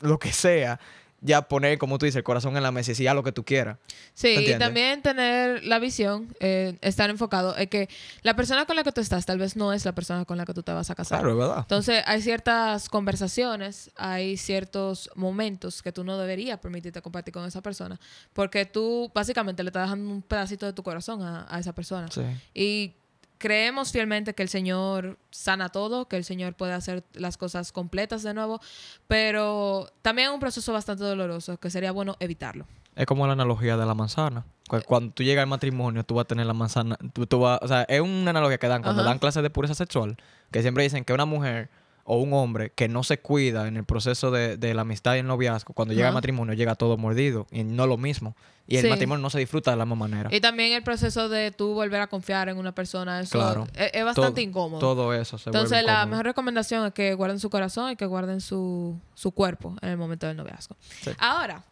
lo 0.00 0.18
que 0.18 0.32
sea, 0.32 0.80
ya 1.26 1.42
poner, 1.42 1.76
como 1.78 1.98
tú 1.98 2.06
dices, 2.06 2.16
el 2.16 2.24
corazón 2.24 2.56
en 2.56 2.62
la 2.62 2.70
mesa 2.70 2.92
y 2.92 3.04
lo 3.14 3.22
que 3.22 3.32
tú 3.32 3.44
quieras. 3.44 3.78
Sí, 4.14 4.28
y 4.28 4.58
también 4.58 5.02
tener 5.02 5.64
la 5.64 5.78
visión, 5.78 6.34
eh, 6.40 6.78
estar 6.80 7.10
enfocado 7.10 7.56
en 7.58 7.68
que 7.68 7.88
la 8.22 8.34
persona 8.36 8.64
con 8.64 8.76
la 8.76 8.84
que 8.84 8.92
tú 8.92 9.00
estás 9.00 9.26
tal 9.26 9.38
vez 9.38 9.56
no 9.56 9.72
es 9.72 9.84
la 9.84 9.94
persona 9.94 10.24
con 10.24 10.38
la 10.38 10.44
que 10.44 10.54
tú 10.54 10.62
te 10.62 10.72
vas 10.72 10.88
a 10.90 10.94
casar. 10.94 11.18
Claro, 11.18 11.32
es 11.32 11.38
verdad. 11.38 11.58
Entonces, 11.60 12.02
hay 12.06 12.22
ciertas 12.22 12.88
conversaciones, 12.88 13.90
hay 13.96 14.36
ciertos 14.36 15.10
momentos 15.14 15.82
que 15.82 15.92
tú 15.92 16.04
no 16.04 16.16
deberías 16.16 16.58
permitirte 16.60 17.02
compartir 17.02 17.34
con 17.34 17.44
esa 17.44 17.60
persona, 17.60 17.98
porque 18.32 18.64
tú 18.64 19.10
básicamente 19.14 19.62
le 19.62 19.70
estás 19.70 19.84
dejando 19.84 20.10
un 20.10 20.22
pedacito 20.22 20.64
de 20.64 20.72
tu 20.72 20.82
corazón 20.82 21.22
a, 21.22 21.46
a 21.48 21.58
esa 21.58 21.74
persona. 21.74 22.08
Sí. 22.10 22.22
Y 22.54 22.94
creemos 23.38 23.92
fielmente 23.92 24.34
que 24.34 24.42
el 24.42 24.48
Señor 24.48 25.18
sana 25.30 25.68
todo, 25.68 26.08
que 26.08 26.16
el 26.16 26.24
Señor 26.24 26.54
puede 26.54 26.72
hacer 26.72 27.04
las 27.14 27.36
cosas 27.36 27.72
completas 27.72 28.22
de 28.22 28.34
nuevo, 28.34 28.60
pero 29.06 29.90
también 30.02 30.28
es 30.28 30.34
un 30.34 30.40
proceso 30.40 30.72
bastante 30.72 31.04
doloroso 31.04 31.58
que 31.58 31.70
sería 31.70 31.92
bueno 31.92 32.16
evitarlo. 32.20 32.66
Es 32.94 33.06
como 33.06 33.26
la 33.26 33.34
analogía 33.34 33.76
de 33.76 33.84
la 33.84 33.94
manzana. 33.94 34.46
Cu- 34.68 34.80
Cuando 34.86 35.12
tú 35.12 35.22
llegas 35.22 35.42
al 35.42 35.48
matrimonio, 35.48 36.02
tú 36.04 36.14
vas 36.14 36.24
a 36.24 36.28
tener 36.28 36.46
la 36.46 36.54
manzana. 36.54 36.96
Tú, 37.12 37.26
tú 37.26 37.40
vas, 37.40 37.58
o 37.62 37.68
sea, 37.68 37.82
es 37.82 38.00
una 38.00 38.30
analogía 38.30 38.56
que 38.58 38.68
dan 38.68 38.82
cuando 38.82 39.02
Ajá. 39.02 39.10
dan 39.10 39.18
clases 39.18 39.42
de 39.42 39.50
pureza 39.50 39.74
sexual. 39.74 40.16
Que 40.50 40.62
siempre 40.62 40.82
dicen 40.82 41.04
que 41.04 41.12
una 41.12 41.26
mujer 41.26 41.68
o 42.06 42.18
un 42.18 42.32
hombre 42.32 42.70
que 42.70 42.88
no 42.88 43.02
se 43.02 43.18
cuida 43.18 43.66
en 43.68 43.76
el 43.76 43.84
proceso 43.84 44.30
de, 44.30 44.56
de 44.56 44.72
la 44.74 44.82
amistad 44.82 45.16
y 45.16 45.18
el 45.18 45.26
noviazgo, 45.26 45.74
cuando 45.74 45.92
llega 45.92 46.06
al 46.06 46.10
Ajá. 46.12 46.18
matrimonio, 46.18 46.54
llega 46.54 46.74
todo 46.76 46.96
mordido. 46.96 47.46
Y 47.50 47.64
no 47.64 47.86
lo 47.86 47.96
mismo. 47.96 48.36
Y 48.68 48.76
el 48.76 48.82
Sí. 48.84 48.88
matrimonio 48.88 49.22
no 49.22 49.30
se 49.30 49.38
disfruta 49.38 49.70
de 49.70 49.76
la 49.76 49.84
misma 49.84 50.08
manera. 50.08 50.28
Y 50.34 50.40
también 50.40 50.72
el 50.72 50.82
proceso 50.82 51.28
de 51.28 51.50
tú 51.52 51.74
volver 51.74 52.00
a 52.00 52.06
confiar 52.08 52.48
en 52.48 52.58
una 52.58 52.72
persona, 52.72 53.20
eso 53.20 53.38
Claro. 53.38 53.66
es, 53.74 53.90
es 53.92 54.04
bastante 54.04 54.40
Todo- 54.40 54.48
incómodo. 54.48 54.78
Todo 54.80 55.14
eso 55.14 55.38
se 55.38 55.50
Entonces, 55.50 55.70
vuelve 55.70 55.86
la 55.86 55.92
incómodo. 55.92 56.10
mejor 56.10 56.24
recomendación 56.26 56.86
es 56.86 56.92
que 56.92 57.14
guarden 57.14 57.38
su 57.38 57.50
corazón 57.50 57.90
y 57.92 57.96
que 57.96 58.06
guarden 58.06 58.40
su, 58.40 58.98
su 59.14 59.30
cuerpo 59.32 59.76
en 59.82 59.90
el 59.90 59.96
momento 59.96 60.26
del 60.26 60.36
noviazgo. 60.36 60.76
Sí. 61.02 61.10
Ahora, 61.18 61.64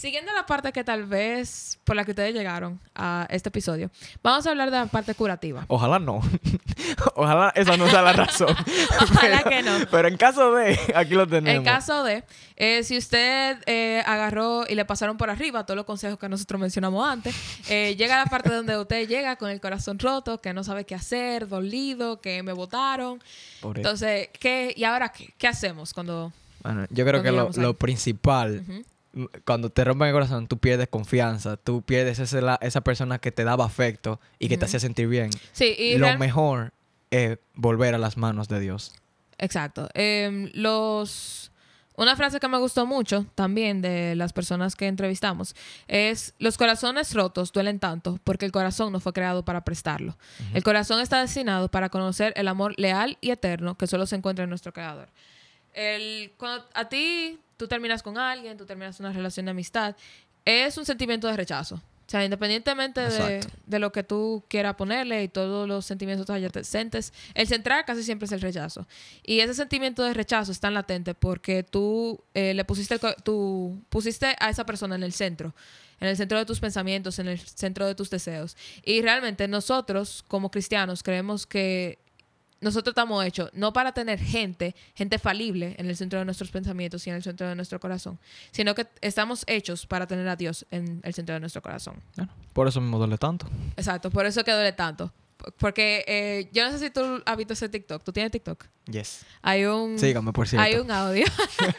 siguiendo 0.00 0.32
la 0.32 0.46
parte 0.46 0.72
que 0.72 0.82
tal 0.82 1.04
vez 1.04 1.78
por 1.84 1.94
la 1.94 2.06
que 2.06 2.12
ustedes 2.12 2.32
llegaron 2.32 2.80
a 2.94 3.26
este 3.28 3.50
episodio, 3.50 3.90
vamos 4.22 4.46
a 4.46 4.50
hablar 4.50 4.70
de 4.70 4.78
la 4.78 4.86
parte 4.86 5.14
curativa. 5.14 5.66
Ojalá 5.68 5.98
no. 5.98 6.22
Ojalá 7.14 7.52
esa 7.54 7.76
no 7.76 7.86
sea 7.88 8.00
la 8.00 8.14
razón. 8.14 8.56
Ojalá 9.02 9.42
Pero- 9.44 9.50
que 9.50 9.62
no. 9.62 9.72
Pero 9.90 10.08
en 10.08 10.16
caso 10.16 10.54
de, 10.54 10.78
aquí 10.94 11.14
lo 11.14 11.26
tenemos. 11.26 11.58
En 11.58 11.64
caso 11.64 12.02
de, 12.02 12.24
eh, 12.56 12.82
si 12.82 12.96
usted 12.96 13.58
eh, 13.66 14.02
agarró 14.06 14.64
y 14.66 14.74
le 14.74 14.86
pasaron 14.86 15.18
por 15.18 15.28
arriba 15.28 15.66
todos 15.66 15.76
los 15.76 15.84
consejos 15.84 16.18
que 16.18 16.30
nosotros 16.30 16.58
mencionamos 16.58 17.06
antes, 17.06 17.34
eh, 17.68 17.94
llega 17.98 18.16
la 18.16 18.26
parte 18.26 18.48
donde 18.48 18.78
usted 18.78 19.06
llega 19.06 19.36
con 19.36 19.50
el 19.50 19.60
corazón 19.60 19.98
roto, 19.98 20.40
que 20.40 20.54
no 20.54 20.64
sabe 20.64 20.84
qué 20.84 20.94
hacer, 20.94 21.46
dolido, 21.46 22.22
que 22.22 22.42
me 22.42 22.54
votaron. 22.54 23.22
Entonces, 23.62 24.30
¿qué? 24.38 24.72
¿Y 24.74 24.84
ahora 24.84 25.10
qué? 25.10 25.34
¿Qué 25.36 25.46
hacemos 25.46 25.92
cuando... 25.92 26.32
Bueno, 26.62 26.86
yo 26.90 27.04
creo 27.06 27.22
¿Dónde 27.22 27.52
que 27.54 27.60
lo, 27.60 27.74
principal, 27.74 28.62
cuando 29.44 29.70
te 29.70 29.84
rompen 29.84 30.08
el 30.08 30.14
corazón, 30.14 30.46
tú 30.46 30.58
pierdes 30.58 30.88
confianza, 30.88 31.56
tú 31.56 31.82
pierdes 31.82 32.18
ese 32.18 32.40
la- 32.42 32.58
esa 32.62 32.80
persona 32.82 33.18
que 33.18 33.32
te 33.32 33.44
daba 33.44 33.64
afecto 33.64 34.20
y 34.38 34.48
que 34.48 34.56
te 34.56 34.64
hacía 34.66 34.80
sentir 34.80 35.08
bien. 35.08 35.30
Sí, 35.52 35.74
y 35.78 35.98
lo 35.98 36.16
mejor 36.18 36.72
es 37.10 37.38
volver 37.54 37.94
a 37.94 37.98
las 37.98 38.16
manos 38.16 38.48
de 38.48 38.60
Dios. 38.60 38.92
Exacto. 39.38 39.88
Em, 39.94 40.50
los... 40.54 41.50
Una 41.96 42.16
frase 42.16 42.40
que 42.40 42.48
me 42.48 42.56
gustó 42.56 42.86
mucho 42.86 43.26
también 43.34 43.82
de 43.82 44.14
las 44.14 44.32
personas 44.32 44.74
que 44.74 44.86
entrevistamos 44.86 45.54
es, 45.86 46.32
los 46.38 46.56
corazones 46.56 47.12
rotos 47.12 47.52
duelen 47.52 47.78
tanto 47.78 48.18
porque 48.24 48.46
el 48.46 48.52
corazón 48.52 48.90
no 48.92 49.00
fue 49.00 49.12
creado 49.12 49.44
para 49.44 49.64
prestarlo. 49.64 50.16
El 50.54 50.62
corazón 50.62 51.00
está 51.00 51.20
destinado 51.20 51.68
para 51.70 51.90
conocer 51.90 52.32
el 52.36 52.48
amor 52.48 52.72
leal 52.78 53.18
y 53.20 53.30
eterno 53.32 53.76
que 53.76 53.86
solo 53.86 54.06
se 54.06 54.16
encuentra 54.16 54.44
en 54.44 54.48
nuestro 54.50 54.72
Creador. 54.72 55.08
El, 55.74 56.32
cuando 56.38 56.64
a 56.72 56.88
ti 56.88 57.38
tú 57.60 57.68
terminas 57.68 58.02
con 58.02 58.16
alguien, 58.16 58.56
tú 58.56 58.64
terminas 58.64 58.98
una 59.00 59.12
relación 59.12 59.44
de 59.44 59.50
amistad, 59.50 59.94
es 60.46 60.78
un 60.78 60.86
sentimiento 60.86 61.28
de 61.28 61.36
rechazo. 61.36 61.74
O 61.74 62.10
sea, 62.10 62.24
independientemente 62.24 63.02
de, 63.02 63.46
de 63.66 63.78
lo 63.78 63.92
que 63.92 64.02
tú 64.02 64.42
quieras 64.48 64.76
ponerle 64.76 65.22
y 65.22 65.28
todos 65.28 65.68
los 65.68 65.84
sentimientos 65.84 66.28
adyacentes, 66.30 67.12
el 67.34 67.46
central 67.46 67.84
casi 67.84 68.02
siempre 68.02 68.24
es 68.24 68.32
el 68.32 68.40
rechazo. 68.40 68.88
Y 69.22 69.40
ese 69.40 69.52
sentimiento 69.52 70.02
de 70.02 70.14
rechazo 70.14 70.50
es 70.52 70.58
tan 70.58 70.72
latente 70.72 71.14
porque 71.14 71.62
tú 71.62 72.18
eh, 72.32 72.54
le 72.54 72.64
pusiste, 72.64 72.98
tú 73.22 73.78
pusiste 73.90 74.34
a 74.40 74.48
esa 74.48 74.64
persona 74.64 74.94
en 74.94 75.02
el 75.02 75.12
centro, 75.12 75.54
en 76.00 76.08
el 76.08 76.16
centro 76.16 76.38
de 76.38 76.46
tus 76.46 76.60
pensamientos, 76.60 77.18
en 77.18 77.28
el 77.28 77.38
centro 77.38 77.86
de 77.86 77.94
tus 77.94 78.08
deseos. 78.08 78.56
Y 78.86 79.02
realmente 79.02 79.46
nosotros, 79.48 80.24
como 80.26 80.50
cristianos, 80.50 81.02
creemos 81.02 81.46
que 81.46 81.98
nosotros 82.60 82.92
estamos 82.92 83.24
hechos 83.24 83.50
no 83.54 83.72
para 83.72 83.92
tener 83.92 84.18
gente, 84.18 84.74
gente 84.94 85.18
falible 85.18 85.74
en 85.78 85.86
el 85.88 85.96
centro 85.96 86.18
de 86.18 86.24
nuestros 86.24 86.50
pensamientos 86.50 87.06
y 87.06 87.10
en 87.10 87.16
el 87.16 87.22
centro 87.22 87.48
de 87.48 87.54
nuestro 87.54 87.80
corazón, 87.80 88.18
sino 88.50 88.74
que 88.74 88.86
estamos 89.00 89.44
hechos 89.46 89.86
para 89.86 90.06
tener 90.06 90.28
a 90.28 90.36
Dios 90.36 90.66
en 90.70 91.00
el 91.04 91.14
centro 91.14 91.34
de 91.34 91.40
nuestro 91.40 91.62
corazón. 91.62 91.96
Bueno, 92.16 92.32
por 92.52 92.68
eso 92.68 92.80
me 92.80 92.96
duele 92.96 93.16
tanto. 93.18 93.46
Exacto, 93.76 94.10
por 94.10 94.26
eso 94.26 94.44
que 94.44 94.52
duele 94.52 94.72
tanto. 94.72 95.12
Porque 95.58 96.04
eh, 96.06 96.50
yo 96.52 96.66
no 96.66 96.70
sé 96.70 96.78
si 96.78 96.90
tú 96.90 97.00
has 97.24 97.34
visto 97.38 97.54
ese 97.54 97.70
TikTok. 97.70 98.04
¿Tú 98.04 98.12
tienes 98.12 98.30
TikTok? 98.30 98.62
Yes. 98.90 99.24
Hay 99.40 99.64
un... 99.64 99.98
Sígame, 99.98 100.34
por 100.34 100.46
cierto. 100.46 100.62
Hay 100.62 100.74
un 100.74 100.90
audio. 100.90 101.24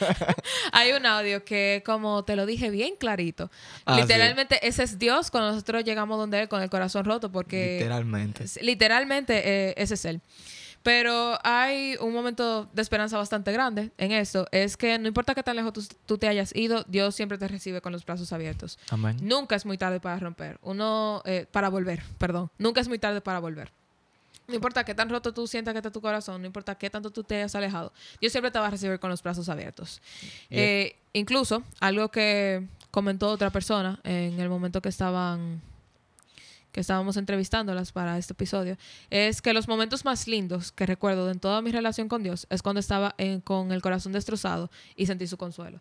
hay 0.71 0.93
un 0.93 1.05
audio 1.05 1.43
que, 1.45 1.83
como 1.85 2.23
te 2.25 2.35
lo 2.35 2.47
dije 2.47 2.71
bien 2.71 2.95
clarito, 2.95 3.51
Ah, 3.85 3.95
sí. 3.97 4.01
literalmente 4.01 4.67
ese 4.67 4.81
es 4.81 4.97
Dios 4.97 5.29
cuando 5.29 5.51
nosotros 5.51 5.83
llegamos 5.83 6.17
donde 6.17 6.41
Él 6.41 6.49
con 6.49 6.63
el 6.63 6.71
corazón 6.71 7.05
roto, 7.05 7.31
porque 7.31 7.77
Literalmente. 7.77 8.45
literalmente 8.63 9.41
eh, 9.69 9.73
ese 9.77 9.93
es 9.93 10.05
Él. 10.05 10.21
Pero 10.83 11.37
hay 11.43 11.95
un 11.99 12.13
momento 12.13 12.69
de 12.73 12.81
esperanza 12.81 13.17
bastante 13.17 13.51
grande 13.51 13.91
en 13.97 14.11
esto. 14.11 14.47
Es 14.51 14.77
que 14.77 14.97
no 14.97 15.07
importa 15.07 15.35
qué 15.35 15.43
tan 15.43 15.55
lejos 15.55 15.73
tú, 15.73 15.85
tú 16.05 16.17
te 16.17 16.27
hayas 16.27 16.55
ido, 16.55 16.83
Dios 16.87 17.15
siempre 17.15 17.37
te 17.37 17.47
recibe 17.47 17.81
con 17.81 17.91
los 17.91 18.05
brazos 18.05 18.33
abiertos. 18.33 18.79
Amén. 18.89 19.17
Nunca 19.21 19.55
es 19.55 19.65
muy 19.65 19.77
tarde 19.77 19.99
para 19.99 20.17
romper. 20.17 20.57
Uno, 20.63 21.21
eh, 21.25 21.45
para 21.51 21.69
volver, 21.69 22.01
perdón. 22.17 22.49
Nunca 22.57 22.81
es 22.81 22.87
muy 22.87 22.97
tarde 22.97 23.21
para 23.21 23.39
volver. 23.39 23.71
No 24.47 24.55
importa 24.55 24.83
qué 24.83 24.93
tan 24.93 25.09
roto 25.09 25.33
tú 25.33 25.47
sientas 25.47 25.73
que 25.73 25.77
está 25.77 25.91
tu 25.91 26.01
corazón, 26.01 26.41
no 26.41 26.47
importa 26.47 26.75
qué 26.75 26.89
tanto 26.89 27.09
tú 27.09 27.23
te 27.23 27.35
hayas 27.35 27.55
alejado, 27.55 27.93
Dios 28.19 28.33
siempre 28.33 28.51
te 28.51 28.59
va 28.59 28.67
a 28.67 28.69
recibir 28.69 28.99
con 28.99 29.09
los 29.09 29.23
brazos 29.23 29.47
abiertos. 29.47 30.01
Eh, 30.49 30.97
incluso, 31.13 31.63
algo 31.79 32.09
que 32.09 32.67
comentó 32.89 33.29
otra 33.29 33.49
persona 33.49 33.99
en 34.03 34.39
el 34.39 34.49
momento 34.49 34.81
que 34.81 34.89
estaban 34.89 35.61
que 36.71 36.79
estábamos 36.81 37.17
entrevistándolas 37.17 37.91
para 37.91 38.17
este 38.17 38.33
episodio, 38.33 38.77
es 39.09 39.41
que 39.41 39.53
los 39.53 39.67
momentos 39.67 40.05
más 40.05 40.27
lindos 40.27 40.71
que 40.71 40.85
recuerdo 40.85 41.25
de 41.25 41.33
en 41.33 41.39
toda 41.39 41.61
mi 41.61 41.71
relación 41.71 42.07
con 42.07 42.23
Dios 42.23 42.47
es 42.49 42.61
cuando 42.61 42.79
estaba 42.79 43.13
en- 43.17 43.41
con 43.41 43.71
el 43.71 43.81
corazón 43.81 44.13
destrozado 44.13 44.69
y 44.95 45.05
sentí 45.05 45.27
su 45.27 45.37
consuelo. 45.37 45.79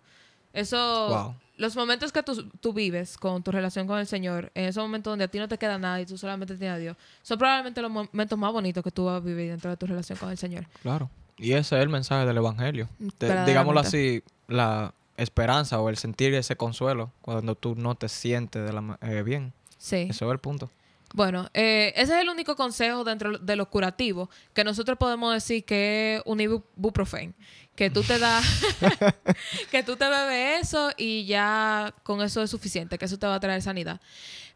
Eso, 0.53 1.09
Wow. 1.09 1.35
los 1.59 1.76
momentos 1.76 2.11
que 2.11 2.22
tú, 2.24 2.48
tú 2.61 2.72
vives 2.72 3.16
con 3.16 3.42
tu 3.42 3.53
relación 3.53 3.87
con 3.87 3.98
el 4.00 4.07
Señor, 4.09 4.50
en 4.55 4.64
esos 4.64 4.83
momentos 4.83 5.12
donde 5.12 5.24
a 5.24 5.29
ti 5.29 5.38
no 5.38 5.46
te 5.46 5.59
queda 5.59 5.79
nada 5.79 6.00
y 6.00 6.07
tú 6.07 6.18
solamente 6.18 6.57
tienes 6.57 6.74
a 6.74 6.79
Dios, 6.79 6.96
son 7.22 7.38
probablemente 7.38 7.81
los 7.81 7.90
momentos 7.90 8.37
más 8.38 8.53
bonitos 8.53 8.83
que 8.83 8.90
tú 8.90 9.05
vas 9.05 9.16
a 9.16 9.20
vivir 9.20 9.48
dentro 9.50 9.70
de 9.70 9.76
tu 9.76 9.87
relación 9.87 10.18
con 10.18 10.31
el 10.31 10.38
Señor. 10.38 10.66
Claro. 10.83 11.09
Y 11.38 11.53
ese 11.53 11.76
es 11.76 11.83
el 11.83 11.88
mensaje 11.88 12.26
del 12.26 12.37
Evangelio. 12.37 12.88
De- 13.20 13.44
digámoslo 13.46 13.81
así, 13.81 14.22
la 14.48 14.92
esperanza 15.16 15.81
o 15.81 15.88
el 15.88 15.96
sentir 15.96 16.35
ese 16.35 16.57
consuelo 16.57 17.12
cuando 17.22 17.55
tú 17.55 17.74
no 17.76 17.94
te 17.94 18.09
sientes 18.09 18.66
de 18.66 18.72
la 18.72 18.98
eh, 19.03 19.22
bien. 19.22 19.53
Sí. 19.79 20.09
Eso 20.11 20.26
es 20.26 20.33
el 20.33 20.38
punto. 20.38 20.68
Bueno, 21.12 21.51
eh, 21.55 21.92
ese 21.96 22.14
es 22.14 22.23
el 22.23 22.29
único 22.29 22.55
consejo 22.55 23.03
dentro 23.03 23.38
de 23.38 23.57
los 23.57 23.68
curativos 23.68 24.29
que 24.55 24.62
nosotros 24.62 24.96
podemos 24.96 25.35
decir 25.35 25.64
que 25.64 26.16
es 26.16 26.23
un 26.25 26.40
ibuprofeno. 26.40 27.35
Que 27.75 27.90
tú 27.90 28.03
te 28.03 28.18
das, 28.18 28.44
que 29.70 29.83
tú 29.83 29.96
te 29.96 30.09
bebes 30.09 30.68
eso 30.68 30.90
y 30.96 31.25
ya 31.25 31.94
con 32.03 32.20
eso 32.20 32.42
es 32.42 32.51
suficiente, 32.51 32.99
que 32.99 33.07
eso 33.07 33.18
te 33.18 33.27
va 33.27 33.37
a 33.37 33.40
traer 33.40 33.62
sanidad. 33.62 34.01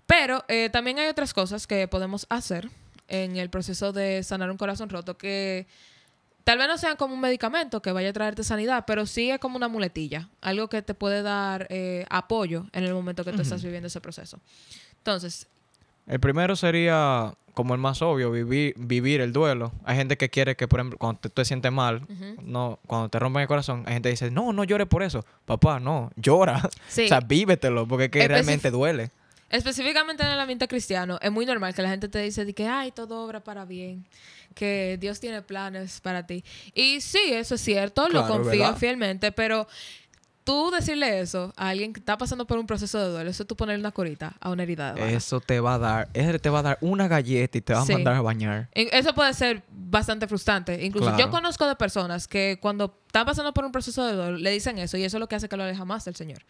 Pero 0.07 0.45
eh, 0.49 0.69
también 0.71 0.99
hay 0.99 1.09
otras 1.09 1.33
cosas 1.33 1.67
que 1.67 1.89
podemos 1.89 2.27
hacer 2.29 2.69
en 3.09 3.37
el 3.37 3.51
proceso 3.51 3.93
de 3.93 4.23
sanar 4.23 4.51
un 4.51 4.59
corazón 4.59 4.91
roto 4.91 5.17
que 5.17 5.67
tal 6.45 6.59
vez 6.59 6.69
no 6.69 6.77
sean 6.79 6.97
como 6.97 7.15
un 7.15 7.21
medicamento 7.21 7.81
que 7.83 7.93
vaya 7.93 8.11
a 8.11 8.13
traerte 8.13 8.45
sanidad, 8.45 8.85
pero 8.87 9.07
sí 9.07 9.31
es 9.31 9.39
como 9.39 9.57
una 9.57 9.69
muletilla, 9.69 10.29
algo 10.41 10.69
que 10.69 10.83
te 10.83 10.95
puede 10.95 11.23
dar 11.23 11.67
eh, 11.71 12.05
apoyo 12.11 12.67
en 12.73 12.85
el 12.85 12.93
momento 12.95 13.25
que 13.25 13.33
tú 13.33 13.43
estás 13.43 13.63
viviendo 13.63 13.87
ese 13.89 14.01
proceso. 14.01 14.41
Entonces, 14.99 15.49
El 16.07 16.21
primero 16.21 16.55
sería, 16.57 17.35
como 17.55 17.75
el 17.75 17.81
más 17.81 18.03
obvio, 18.03 18.31
vivir, 18.31 18.75
vivir 18.77 19.21
el 19.21 19.33
duelo. 19.33 19.73
Hay 19.85 19.97
gente 19.97 20.17
que 20.17 20.29
quiere 20.29 20.55
que, 20.57 20.69
por 20.69 20.81
ejemplo, 20.81 20.99
cuando 20.99 21.21
te, 21.21 21.29
tú 21.31 21.37
te 21.37 21.45
sientes 21.45 21.73
mal, 21.73 22.03
no, 22.43 22.79
cuando 22.87 23.09
te 23.09 23.19
rompen 23.19 23.43
el 23.43 23.49
corazón, 23.49 23.85
hay 23.87 23.95
gente 23.95 24.09
que 24.09 24.13
dice, 24.13 24.31
no, 24.31 24.53
no 24.53 24.65
llores 24.65 24.87
por 24.87 25.03
eso. 25.03 25.25
Papá, 25.47 25.81
no, 25.81 26.11
llora. 26.17 26.69
Sí. 26.89 27.05
o 27.07 27.09
sea, 27.09 27.21
vívetelo, 27.21 27.87
porque 27.89 28.05
es 28.07 28.11
que 28.11 28.21
Especif- 28.25 28.29
realmente 28.29 28.71
duele. 28.71 29.11
específicamente 29.51 30.23
en 30.25 30.31
el 30.31 30.41
ambiente 30.41 30.67
cristiano, 30.69 31.19
es 31.23 31.31
muy 31.33 31.47
normal 31.47 31.75
que 31.75 31.83
la 31.83 31.89
gente 31.91 32.09
te 32.09 32.19
dice 32.19 32.45
de 32.45 32.53
que, 32.55 32.67
ay, 32.67 32.91
todo 32.93 33.25
obra 33.25 33.41
para 33.41 33.65
bien, 33.65 34.05
que 34.55 34.99
Dios 35.01 35.21
tiene 35.21 35.43
planes 35.43 36.01
para 36.01 36.27
ti. 36.27 36.45
Y 36.75 37.01
sí, 37.01 37.21
eso 37.33 37.55
es 37.55 37.61
cierto, 37.61 38.09
lo 38.09 38.27
confío 38.27 38.65
¿verdad? 38.65 38.77
fielmente, 38.77 39.33
pero 39.33 39.67
tú 40.45 40.71
decirle 40.71 41.21
eso 41.21 41.53
a 41.57 41.71
alguien 41.71 41.93
que 41.93 42.01
está 42.01 42.17
pasando 42.19 42.47
por 42.47 42.59
un 42.59 42.67
proceso 42.67 42.99
de 42.99 43.09
duelo, 43.11 43.31
eso 43.31 43.43
es 43.43 43.47
tú 43.47 43.57
ponerle 43.57 43.81
una 43.81 43.91
curita 43.93 44.37
a 44.41 44.51
una 44.51 44.63
herida 44.63 44.93
de 44.93 45.01
bala. 45.01 45.13
Eso 45.13 45.41
te 45.41 45.59
va 45.61 45.75
a 45.75 45.79
dar, 45.79 46.09
ese 46.13 46.39
te 46.39 46.51
va 46.51 46.59
a 46.59 46.63
dar 46.63 46.79
una 46.83 47.09
galleta 47.09 47.59
y 47.59 47.61
te 47.63 47.73
va 47.73 47.81
a 47.83 47.87
Sí. 47.87 47.93
mandar 47.95 48.15
a 48.15 48.21
bañar. 48.21 48.69
Eso 48.75 49.15
puede 49.15 49.33
ser 49.35 49.63
bastante 49.71 50.27
frustrante. 50.29 50.85
Incluso 50.85 51.09
Claro. 51.09 51.25
yo 51.25 51.31
conozco 51.31 51.67
de 51.67 51.75
personas 51.77 52.29
que 52.29 52.59
cuando 52.61 52.95
están 53.07 53.25
pasando 53.27 53.53
por 53.55 53.65
un 53.65 53.73
proceso 53.73 54.05
de 54.07 54.13
dolor 54.13 54.39
le 54.39 54.51
dicen 54.51 54.79
eso 54.79 54.97
y 54.97 55.05
eso 55.05 55.17
es 55.17 55.21
lo 55.21 55.29
que 55.29 55.37
hace 55.37 55.49
que 55.49 55.57
lo 55.57 55.65
aleja 55.65 55.85
más 55.85 56.05
del 56.05 56.15
Señor. 56.15 56.43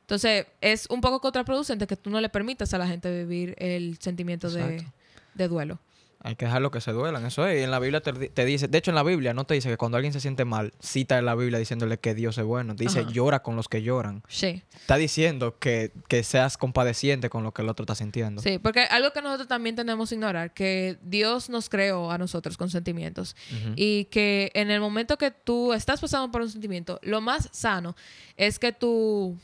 Entonces, 0.00 0.46
es 0.60 0.86
un 0.90 1.00
poco 1.00 1.20
contraproducente 1.20 1.86
que 1.86 1.96
tú 1.96 2.10
no 2.10 2.20
le 2.20 2.28
permitas 2.28 2.74
a 2.74 2.78
la 2.78 2.86
gente 2.88 3.24
vivir 3.24 3.54
el 3.58 3.98
sentimiento 4.00 4.50
de 4.50 5.48
duelo. 5.48 5.78
Hay 6.24 6.36
que 6.36 6.44
dejarlo 6.44 6.70
que 6.70 6.80
se 6.80 6.92
duelan, 6.92 7.26
eso 7.26 7.46
es. 7.46 7.60
Y 7.60 7.64
en 7.64 7.70
la 7.70 7.78
Biblia 7.80 8.00
te, 8.00 8.12
te 8.12 8.44
dice, 8.44 8.68
de 8.68 8.78
hecho 8.78 8.90
en 8.90 8.94
la 8.94 9.02
Biblia 9.02 9.34
no 9.34 9.44
te 9.44 9.54
dice 9.54 9.68
que 9.68 9.76
cuando 9.76 9.96
alguien 9.96 10.12
se 10.12 10.20
siente 10.20 10.44
mal, 10.44 10.72
cita 10.80 11.18
en 11.18 11.24
la 11.24 11.34
Biblia 11.34 11.58
diciéndole 11.58 11.98
que 11.98 12.14
Dios 12.14 12.38
es 12.38 12.44
bueno. 12.44 12.76
Te 12.76 12.84
dice, 12.84 13.00
Ajá. 13.00 13.10
llora 13.10 13.42
con 13.42 13.56
los 13.56 13.68
que 13.68 13.82
lloran. 13.82 14.22
Sí, 14.28 14.62
Está 14.74 14.96
diciendo 14.96 15.58
que, 15.58 15.90
que 16.08 16.22
seas 16.22 16.56
compadeciente 16.56 17.28
con 17.28 17.42
lo 17.42 17.52
que 17.52 17.62
el 17.62 17.68
otro 17.68 17.82
está 17.84 17.94
sintiendo. 17.94 18.40
sí, 18.42 18.58
porque 18.58 18.80
algo 18.82 19.12
que 19.12 19.20
nosotros 19.22 19.48
también 19.48 19.74
tenemos 19.76 20.08
que 20.08 20.14
ignorar, 20.14 20.52
que 20.54 20.98
Dios 21.02 21.50
nos 21.50 21.68
creó 21.68 22.10
a 22.10 22.18
nosotros 22.18 22.56
con 22.56 22.70
sentimientos 22.70 23.34
y 23.76 24.04
que 24.06 24.50
en 24.54 24.70
el 24.70 24.80
momento 24.80 25.18
que 25.18 25.30
tú 25.30 25.72
estás 25.72 26.00
pasando 26.00 26.30
por 26.30 26.42
un 26.42 26.50
sentimiento, 26.50 27.00
lo 27.02 27.20
más 27.20 27.48
sano 27.52 27.96
es 28.36 28.58
que 28.58 28.72
tú 28.72 29.36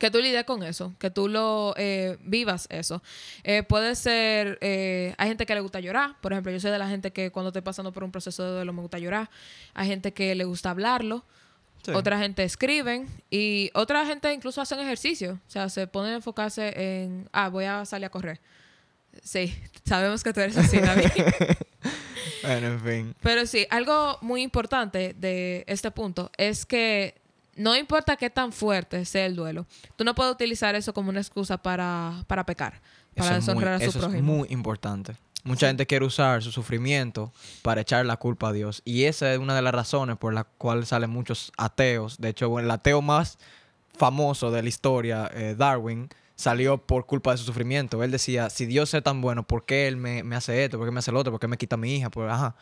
que 0.00 0.10
tú 0.10 0.18
lides 0.18 0.44
con 0.44 0.62
eso, 0.62 0.94
que 0.98 1.10
tú 1.10 1.28
lo 1.28 1.74
eh, 1.76 2.16
vivas 2.22 2.66
eso. 2.70 3.02
Eh, 3.44 3.62
puede 3.62 3.94
ser, 3.94 4.56
eh, 4.62 5.14
hay 5.18 5.28
gente 5.28 5.44
que 5.44 5.54
le 5.54 5.60
gusta 5.60 5.78
llorar, 5.78 6.16
por 6.22 6.32
ejemplo, 6.32 6.50
yo 6.50 6.58
soy 6.58 6.70
de 6.70 6.78
la 6.78 6.88
gente 6.88 7.12
que 7.12 7.30
cuando 7.30 7.50
estoy 7.50 7.60
pasando 7.60 7.92
por 7.92 8.02
un 8.02 8.10
proceso 8.10 8.42
de 8.42 8.50
duelo 8.50 8.72
me 8.72 8.80
gusta 8.80 8.98
llorar, 8.98 9.28
hay 9.74 9.86
gente 9.88 10.12
que 10.14 10.34
le 10.34 10.44
gusta 10.44 10.70
hablarlo, 10.70 11.22
Sí. 11.82 11.92
otra 11.92 12.18
gente 12.18 12.44
escriben 12.44 13.08
y 13.30 13.70
otra 13.72 14.04
gente 14.04 14.32
incluso 14.32 14.60
hacen 14.60 14.80
ejercicio, 14.80 15.38
o 15.46 15.50
sea, 15.50 15.68
se 15.68 15.86
ponen 15.86 16.12
a 16.12 16.16
enfocarse 16.16 16.72
en, 16.76 17.28
ah, 17.32 17.48
voy 17.48 17.66
a 17.66 17.84
salir 17.84 18.06
a 18.06 18.10
correr. 18.10 18.40
Sí, 19.22 19.54
sabemos 19.84 20.22
que 20.22 20.32
tú 20.32 20.40
eres 20.40 20.56
así, 20.56 20.78
David. 20.78 21.10
Bueno, 22.42 22.68
en 22.68 22.80
fin. 22.80 23.14
Pero 23.22 23.44
sí, 23.44 23.66
algo 23.68 24.16
muy 24.22 24.40
importante 24.42 25.14
de 25.14 25.64
este 25.66 25.90
punto 25.90 26.30
es 26.38 26.64
que 26.64 27.19
no 27.60 27.76
importa 27.76 28.16
qué 28.16 28.30
tan 28.30 28.52
fuerte 28.52 29.04
sea 29.04 29.26
el 29.26 29.36
duelo, 29.36 29.66
tú 29.96 30.04
no 30.04 30.14
puedes 30.14 30.32
utilizar 30.32 30.74
eso 30.74 30.92
como 30.94 31.10
una 31.10 31.20
excusa 31.20 31.58
para, 31.58 32.24
para 32.26 32.44
pecar, 32.46 32.80
para 33.14 33.36
Eso 33.36 33.38
es 33.38 33.44
muy- 33.54 33.64
deshonrar 33.64 33.74
a 33.74 33.78
su 33.78 33.84
eso 33.84 33.98
es 33.98 34.04
prójimo. 34.04 34.36
muy 34.36 34.48
importante. 34.50 35.16
Mucha 35.42 35.68
gente 35.68 35.86
quiere 35.86 36.04
usar 36.04 36.42
su 36.42 36.52
sufrimiento 36.52 37.32
para 37.62 37.80
echar 37.80 38.04
la 38.04 38.18
culpa 38.18 38.48
a 38.48 38.52
Dios. 38.52 38.82
Y 38.84 39.04
esa 39.04 39.32
es 39.32 39.38
una 39.38 39.54
de 39.56 39.62
las 39.62 39.72
razones 39.72 40.18
por 40.18 40.34
la 40.34 40.44
cual 40.44 40.84
salen 40.84 41.08
muchos 41.08 41.50
ateos. 41.56 42.18
De 42.18 42.28
hecho, 42.28 42.58
el 42.58 42.70
ateo 42.70 43.00
más 43.00 43.38
famoso 43.96 44.50
de 44.50 44.62
la 44.62 44.68
historia, 44.68 45.30
eh, 45.34 45.54
Darwin, 45.56 46.10
salió 46.36 46.78
por 46.78 47.06
culpa 47.06 47.32
de 47.32 47.38
su 47.38 47.44
sufrimiento. 47.44 48.02
Él 48.02 48.10
decía, 48.10 48.50
si 48.50 48.66
Dios 48.66 48.92
es 48.94 49.02
tan 49.02 49.20
bueno, 49.22 49.46
¿por 49.46 49.64
qué 49.64 49.88
Él 49.88 49.96
me, 49.96 50.22
me 50.22 50.36
hace 50.36 50.62
esto? 50.64 50.76
¿Por 50.78 50.86
qué 50.86 50.92
me 50.92 50.98
hace 50.98 51.10
lo 51.12 51.18
otro? 51.20 51.32
¿Por 51.32 51.40
qué 51.40 51.48
me 51.48 51.56
quita 51.56 51.76
a 51.76 51.78
mi 51.78 51.96
hija? 51.96 52.10
Pues, 52.10 52.30
ajá. 52.30 52.54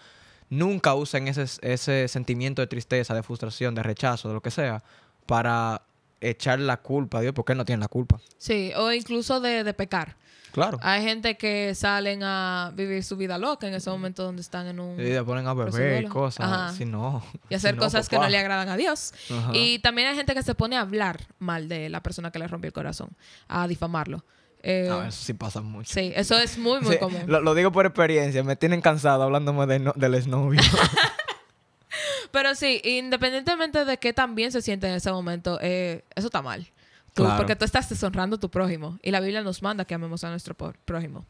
Nunca 0.51 0.95
usen 0.95 1.29
ese, 1.29 1.47
ese 1.63 2.09
sentimiento 2.09 2.63
de 2.63 2.67
tristeza, 2.67 3.15
de 3.15 3.23
frustración, 3.23 3.75
de 3.75 3.83
rechazo, 3.83 4.29
de 4.29 4.35
lo 4.35 4.41
que 4.41 4.51
sea, 4.51 4.83
para 5.27 5.83
echar 6.21 6.59
la 6.59 6.79
culpa 6.79 7.19
a 7.19 7.21
Dios, 7.21 7.35
porque 7.35 7.53
Él 7.53 7.59
no 7.59 7.65
tiene 7.65 7.81
la 7.81 7.89
culpa. 7.89 8.21
Sí, 8.39 8.73
o 8.77 8.93
incluso 8.93 9.41
de, 9.41 9.65
de 9.65 9.75
pecar. 9.75 10.17
Claro. 10.53 10.79
Hay 10.83 11.03
gente 11.03 11.37
que 11.37 11.75
salen 11.75 12.23
a 12.23 12.73
vivir 12.75 13.05
su 13.05 13.17
vida 13.17 13.39
loca 13.39 13.69
en 13.69 13.75
ese 13.75 13.91
momento 13.91 14.25
donde 14.25 14.43
están 14.43 14.67
en 14.67 14.81
un... 14.81 14.99
Y 14.99 15.05
le 15.05 15.23
ponen 15.23 15.47
a 15.47 15.55
beber 15.55 16.05
y 16.05 16.07
cosas. 16.07 16.75
Si 16.75 16.85
no. 16.85 17.23
y 17.49 17.55
hacer 17.55 17.71
si 17.75 17.77
no, 17.77 17.83
cosas 17.83 18.09
que 18.09 18.17
no 18.19 18.29
le 18.29 18.39
agradan 18.39 18.69
a 18.69 18.77
Dios. 18.77 19.13
Ajá. 19.31 19.53
Y 19.55 19.79
también 19.81 20.09
hay 20.09 20.17
gente 20.17 20.35
que 20.35 20.43
se 20.43 20.55
pone 20.55 20.77
a 20.77 20.81
hablar 20.81 21.27
mal 21.39 21.69
de 21.69 21.89
la 21.89 22.03
persona 22.03 22.31
que 22.31 22.39
le 22.39 22.49
rompió 22.49 22.69
el 22.69 22.73
corazón, 22.73 23.11
a 23.47 23.69
difamarlo. 23.69 24.25
Eh, 24.63 24.89
Ah, 24.91 25.07
eso 25.09 25.25
sí 25.25 25.35
pasa 25.35 25.61
mucho. 25.61 25.93
sí, 25.93 26.13
eso 26.17 26.37
es 26.37 26.59
muy, 26.59 26.81
muy 26.81 26.95
Sí, 26.95 26.99
común. 26.99 27.23
Lo, 27.27 27.41
lo 27.41 27.55
digo 27.55 27.71
por 27.73 27.87
experiencia. 27.87 28.43
Me 28.43 28.57
tienen 28.57 28.81
cansado 28.81 29.23
hablándome 29.23 29.67
de 29.67 29.79
no- 29.79 29.93
del 29.97 30.15
exnovio. 30.15 30.61
Pero 32.31 32.55
sí, 32.55 32.81
independientemente 32.85 33.85
de 33.85 33.97
qué 33.99 34.13
tan 34.13 34.35
bien 34.35 34.53
se 34.53 34.61
siente 34.61 34.87
en 34.89 34.95
ese 34.95 35.11
momento, 35.11 35.59
eh, 35.63 36.05
eso 36.15 36.27
está 36.27 36.43
mal. 36.43 36.67
Tú- 37.15 37.23
Claro. 37.25 37.39
Porque 37.39 37.57
tú 37.57 37.65
estás 37.65 37.89
deshonrando 37.89 38.37
a 38.37 38.39
tu 38.39 38.51
prójimo. 38.51 38.99
Y 39.03 39.11
la 39.11 39.21
Biblia 39.21 39.43
nos 39.43 39.63
manda 39.63 39.85
que 39.87 39.95
amemos 39.95 40.23
a 40.25 40.31
nuestro 40.31 40.55
prójimo. 40.55 41.25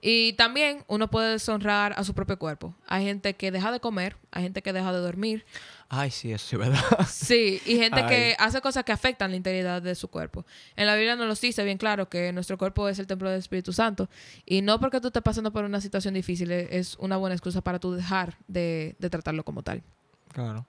Y 0.00 0.32
también 0.32 0.82
uno 0.88 1.08
puede 1.10 1.32
deshonrar 1.32 1.92
a 1.96 2.02
su 2.04 2.14
propio 2.14 2.38
cuerpo. 2.38 2.74
Hay 2.86 3.04
gente 3.04 3.34
que 3.34 3.50
deja 3.52 3.70
de 3.70 3.80
comer, 3.80 4.16
hay 4.32 4.44
gente 4.44 4.62
que 4.62 4.72
deja 4.72 4.92
de 4.92 4.98
dormir. 4.98 5.44
Ay, 5.92 6.12
sí, 6.12 6.32
eso 6.32 6.46
sí, 6.46 6.56
¿verdad? 6.56 6.78
Sí, 7.08 7.60
y 7.66 7.76
gente 7.76 8.06
que 8.06 8.36
hace 8.38 8.60
cosas 8.60 8.84
que 8.84 8.92
afectan 8.92 9.32
la 9.32 9.36
integridad 9.36 9.82
de 9.82 9.96
su 9.96 10.06
cuerpo. 10.06 10.46
En 10.76 10.86
la 10.86 10.94
Biblia 10.94 11.16
nos 11.16 11.26
lo 11.26 11.34
dice 11.34 11.64
bien 11.64 11.78
claro 11.78 12.08
que 12.08 12.32
nuestro 12.32 12.56
cuerpo 12.56 12.88
es 12.88 13.00
el 13.00 13.08
templo 13.08 13.28
del 13.28 13.40
Espíritu 13.40 13.72
Santo. 13.72 14.08
Y 14.46 14.62
no 14.62 14.78
porque 14.78 15.00
tú 15.00 15.08
estés 15.08 15.22
pasando 15.22 15.52
por 15.52 15.64
una 15.64 15.80
situación 15.80 16.14
difícil 16.14 16.52
eh, 16.52 16.68
es 16.70 16.94
una 17.00 17.16
buena 17.16 17.34
excusa 17.34 17.60
para 17.60 17.80
tú 17.80 17.92
dejar 17.92 18.38
de, 18.46 18.94
de 19.00 19.10
tratarlo 19.10 19.44
como 19.44 19.64
tal. 19.64 19.82
Claro. 20.32 20.64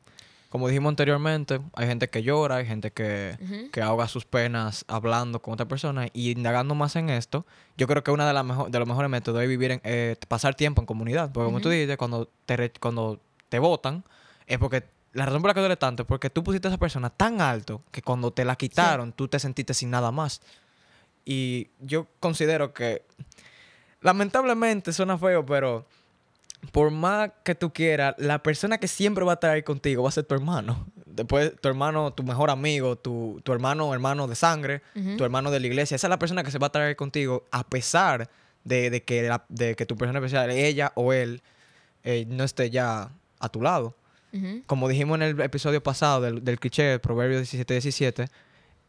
Como 0.50 0.68
dijimos 0.68 0.90
anteriormente, 0.90 1.62
hay 1.76 1.88
gente 1.88 2.10
que 2.10 2.24
llora, 2.24 2.56
hay 2.56 2.66
gente 2.66 2.92
que, 2.92 3.38
Ujú. 3.42 3.70
que 3.72 3.82
ahoga 3.82 4.08
sus 4.08 4.26
penas 4.26 4.86
hablando 4.88 5.40
con 5.40 5.54
otra 5.54 5.68
persona. 5.68 6.08
Y 6.14 6.32
indagando 6.32 6.74
más 6.74 6.96
en 6.96 7.10
esto, 7.12 7.46
yo 7.78 7.86
creo 7.86 8.04
que 8.04 8.10
una 8.10 8.28
de, 8.28 8.34
las 8.34 8.46
de 8.72 8.80
los 8.80 8.88
mejores 8.88 9.10
métodos 9.10 9.44
es 9.44 9.48
vivir 9.48 9.70
en, 9.72 9.82
eh, 9.84 10.16
pasar 10.28 10.56
tiempo 10.56 10.82
en 10.82 10.88
comunidad. 10.88 11.32
Porque 11.32 11.46
como 11.46 11.62
tú 11.62 11.70
dices, 11.70 11.96
cuando 11.96 12.28
te, 12.48 12.72
cuando 12.80 13.22
te 13.50 13.60
votan, 13.60 14.04
es 14.48 14.58
porque 14.58 14.84
la 15.14 15.26
razón 15.26 15.42
por 15.42 15.50
la 15.50 15.54
que 15.54 15.60
duele 15.60 15.78
tanto 15.78 16.04
es 16.04 16.08
porque 16.08 16.30
tú 16.30 16.44
pusiste 16.44 16.68
a 16.68 16.72
esa 16.72 16.78
persona 16.78 17.10
tan 17.10 17.42
alto 17.42 17.82
que 17.92 18.02
cuando 18.02 18.32
te 18.32 18.46
la 18.46 18.56
quitaron, 18.56 19.12
tú 19.14 19.28
te 19.28 19.40
sentiste 19.40 19.74
sin 19.74 19.90
nada 19.90 20.12
más. 20.12 20.42
Y 21.26 21.70
yo 21.80 22.08
considero 22.20 22.74
que, 22.74 23.04
lamentablemente 24.02 24.94
suena 24.94 25.18
feo, 25.18 25.46
pero 25.46 25.86
por 26.72 26.92
más 26.92 27.32
que 27.44 27.56
tú 27.56 27.74
quieras, 27.74 28.16
la 28.18 28.42
persona 28.44 28.78
que 28.78 28.88
siempre 28.88 29.26
va 29.26 29.34
a 29.34 29.36
estar 29.36 29.52
ahí 29.52 29.64
contigo 29.64 30.04
va 30.04 30.10
a 30.10 30.12
ser 30.12 30.24
tu 30.26 30.36
hermano. 30.36 30.88
Después, 31.06 31.54
tu 31.60 31.68
hermano, 31.68 32.14
tu 32.14 32.24
mejor 32.24 32.50
amigo, 32.50 32.96
tu, 32.98 33.42
tu 33.44 33.52
hermano, 33.52 33.94
hermano 33.94 34.28
de 34.28 34.36
sangre, 34.36 34.82
tu 35.18 35.24
hermano 35.24 35.52
de 35.52 35.60
la 35.60 35.68
iglesia. 35.68 35.96
Esa 35.96 36.08
es 36.08 36.10
la 36.10 36.20
persona 36.20 36.44
que 36.44 36.52
se 36.52 36.58
va 36.60 36.68
a 36.68 36.70
estar 36.70 36.82
ahí 36.84 36.96
contigo 36.96 37.46
a 37.52 37.64
pesar 37.68 38.30
de, 38.64 38.90
de 38.90 39.04
que, 39.04 39.24
la- 39.24 39.44
de 39.50 39.76
que 39.76 39.86
tu 39.86 39.96
persona 39.98 40.20
especial, 40.20 40.50
ella 40.52 40.92
o 40.96 41.14
él, 41.14 41.42
eh, 42.04 42.26
no 42.28 42.44
esté 42.44 42.70
ya 42.70 43.10
a 43.40 43.50
tu 43.50 43.62
lado. 43.62 43.96
Como 44.66 44.88
dijimos 44.88 45.16
en 45.16 45.22
el 45.24 45.40
episodio 45.42 45.82
pasado 45.84 46.22
del, 46.22 46.44
del 46.44 46.60
cliché, 46.60 46.84
del 46.84 47.00
Proverbio 47.02 47.40
17-17, 47.42 48.28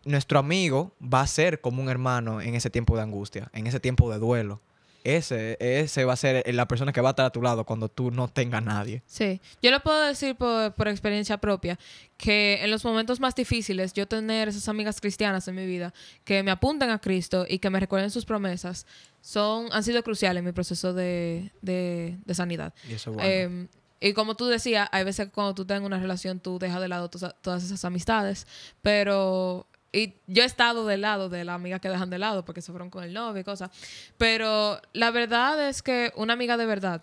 nuestro 0.05 0.39
amigo 0.39 0.95
va 1.03 1.21
a 1.23 1.27
ser 1.27 1.61
como 1.61 1.83
un 1.83 1.89
hermano 1.89 2.41
en 2.41 2.55
ese 2.55 2.71
tiempo 2.71 2.97
de 2.97 3.03
angustia, 3.03 3.51
en 3.53 3.67
ese 3.67 3.81
tiempo 3.81 4.11
de 4.13 4.19
duelo. 4.19 4.61
Ese, 5.05 5.57
ese 5.59 6.05
va 6.05 6.13
a 6.13 6.17
ser 6.17 6.45
la 6.55 6.69
persona 6.69 6.93
que 6.93 7.01
va 7.01 7.09
a 7.09 7.11
estar 7.11 7.27
a 7.27 7.31
tu 7.31 7.43
lado 7.43 7.65
cuando 7.65 7.89
tú 7.89 8.13
no 8.13 8.29
tengas 8.29 8.63
nadie. 8.63 9.03
Sí, 9.05 9.41
yo 9.61 9.73
lo 9.73 9.81
puedo 9.81 10.01
decir 10.07 10.37
por, 10.37 10.75
por 10.75 10.87
experiencia 10.87 11.39
propia, 11.39 11.77
que 12.17 12.61
en 12.63 12.71
los 12.71 12.85
momentos 12.85 13.19
más 13.19 13.35
difíciles, 13.35 13.95
yo 13.95 14.07
tener 14.07 14.47
esas 14.47 14.69
amigas 14.69 15.01
cristianas 15.01 15.49
en 15.49 15.57
mi 15.57 15.67
vida 15.67 15.93
que 16.23 16.45
me 16.45 16.53
apuntan 16.53 16.91
a 16.91 17.01
Cristo 17.01 17.47
y 17.49 17.59
que 17.59 17.69
me 17.69 17.81
recuerden 17.81 18.13
sus 18.13 18.25
promesas, 18.25 18.87
son, 19.21 19.67
han 19.73 19.83
sido 19.83 20.05
cruciales 20.05 20.39
en 20.39 20.45
mi 20.45 20.53
proceso 20.53 20.93
de, 20.95 21.51
de- 21.63 22.17
de 22.25 22.35
sanidad. 22.37 22.73
Y 22.89 22.93
eso 22.93 23.11
es 23.11 23.17
bueno. 23.17 23.29
Eh, 23.29 23.67
y 24.09 24.13
como 24.15 24.35
tú 24.35 24.47
decías, 24.47 24.89
hay 24.93 25.05
veces 25.05 25.27
que 25.27 25.33
cuando 25.33 25.55
tú 25.55 25.63
estás 25.63 25.79
en 25.79 25.85
una 25.85 25.99
relación, 25.99 26.41
tú 26.41 26.59
dejas 26.59 26.81
de 26.81 26.89
lado 26.89 27.09
todas- 27.09 27.65
esas 27.65 27.85
amistades, 27.85 28.47
pero... 28.83 29.67
Y 29.95 30.15
yo 30.27 30.43
he 30.43 30.47
estado 30.47 30.87
del 30.87 31.03
lado 31.03 31.29
de 31.29 31.45
la 31.45 31.53
amiga 31.53 31.79
que 31.79 31.91
dejan 31.91 32.09
de 32.09 32.19
lado 32.19 32.47
porque 32.47 32.63
se 32.63 32.73
fueron 32.73 32.89
con 32.89 33.05
el 33.05 33.13
novio 33.13 33.43
y 33.43 33.45
cosas. 33.45 33.71
Pero 34.17 34.81
la 34.95 35.11
verdad 35.11 35.69
es 35.69 35.83
que 35.83 36.13
una 36.17 36.33
amiga 36.33 36.57
de 36.57 36.65
verdad, 36.65 37.03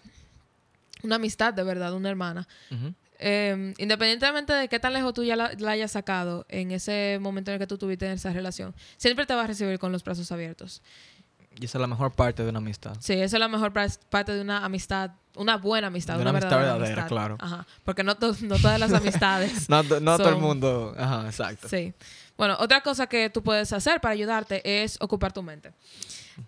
una 1.03 1.17
amistad 1.17 1.53
de 1.53 1.61
verdad, 1.61 1.93
una 1.93 2.09
hermana, 2.09 2.47
eh, 3.19 3.73
independientemente 3.77 4.53
de 4.53 4.67
qué 4.69 4.79
tan 4.79 4.93
lejos 4.93 5.13
tú 5.13 5.23
ya 5.23 5.35
la, 5.35 5.51
la 5.59 5.71
hayas 5.71 5.91
sacado 5.91 6.47
en 6.49 6.71
ese 6.71 7.19
momento 7.21 7.51
en 7.51 7.55
el 7.55 7.59
que 7.59 7.67
tú 7.67 7.77
tuviste 7.77 8.11
esa 8.11 8.33
relación, 8.33 8.73
siempre 8.97 9.27
te 9.27 9.35
va 9.35 9.43
a 9.43 9.47
recibir 9.47 9.77
con 9.77 9.91
los 9.91 10.03
brazos 10.03 10.31
abiertos. 10.31 10.81
Y 11.59 11.65
esa 11.65 11.77
es 11.77 11.81
la 11.81 11.87
mejor 11.87 12.11
parte 12.13 12.41
de 12.43 12.49
una 12.49 12.57
amistad. 12.59 12.95
Sí, 13.01 13.13
esa 13.13 13.35
es 13.35 13.39
la 13.39 13.49
mejor 13.49 13.71
parte 14.09 14.33
de 14.33 14.41
una 14.41 14.65
amistad, 14.65 15.11
una 15.39 15.57
buena 15.57 15.87
amistad, 15.87 16.15
De 16.15 16.21
una, 16.21 16.29
una 16.31 16.39
amistad 16.39 16.57
verdadera, 16.57 16.73
verdadera, 16.77 17.01
amistad. 17.03 17.15
claro. 17.15 17.37
Ajá, 17.39 17.65
porque 17.83 18.03
no, 18.03 18.15
to- 18.15 18.35
no 18.41 18.57
todas 18.57 18.79
las 18.79 18.93
amistades. 19.01 19.69
No, 19.69 19.83
to- 19.83 19.99
no 19.99 20.17
todo 20.17 20.29
el 20.29 20.37
mundo. 20.37 20.93
Ajá, 20.97 21.25
exacto. 21.25 21.67
sí. 21.67 21.93
Bueno, 22.37 22.55
otra 22.59 22.79
cosa 22.81 23.07
que 23.07 23.29
tú 23.29 23.43
puedes 23.43 23.73
hacer 23.73 23.99
para 23.99 24.13
ayudarte 24.13 24.61
es 24.83 24.97
ocupar 25.01 25.33
tu 25.33 25.43
mente. 25.43 25.73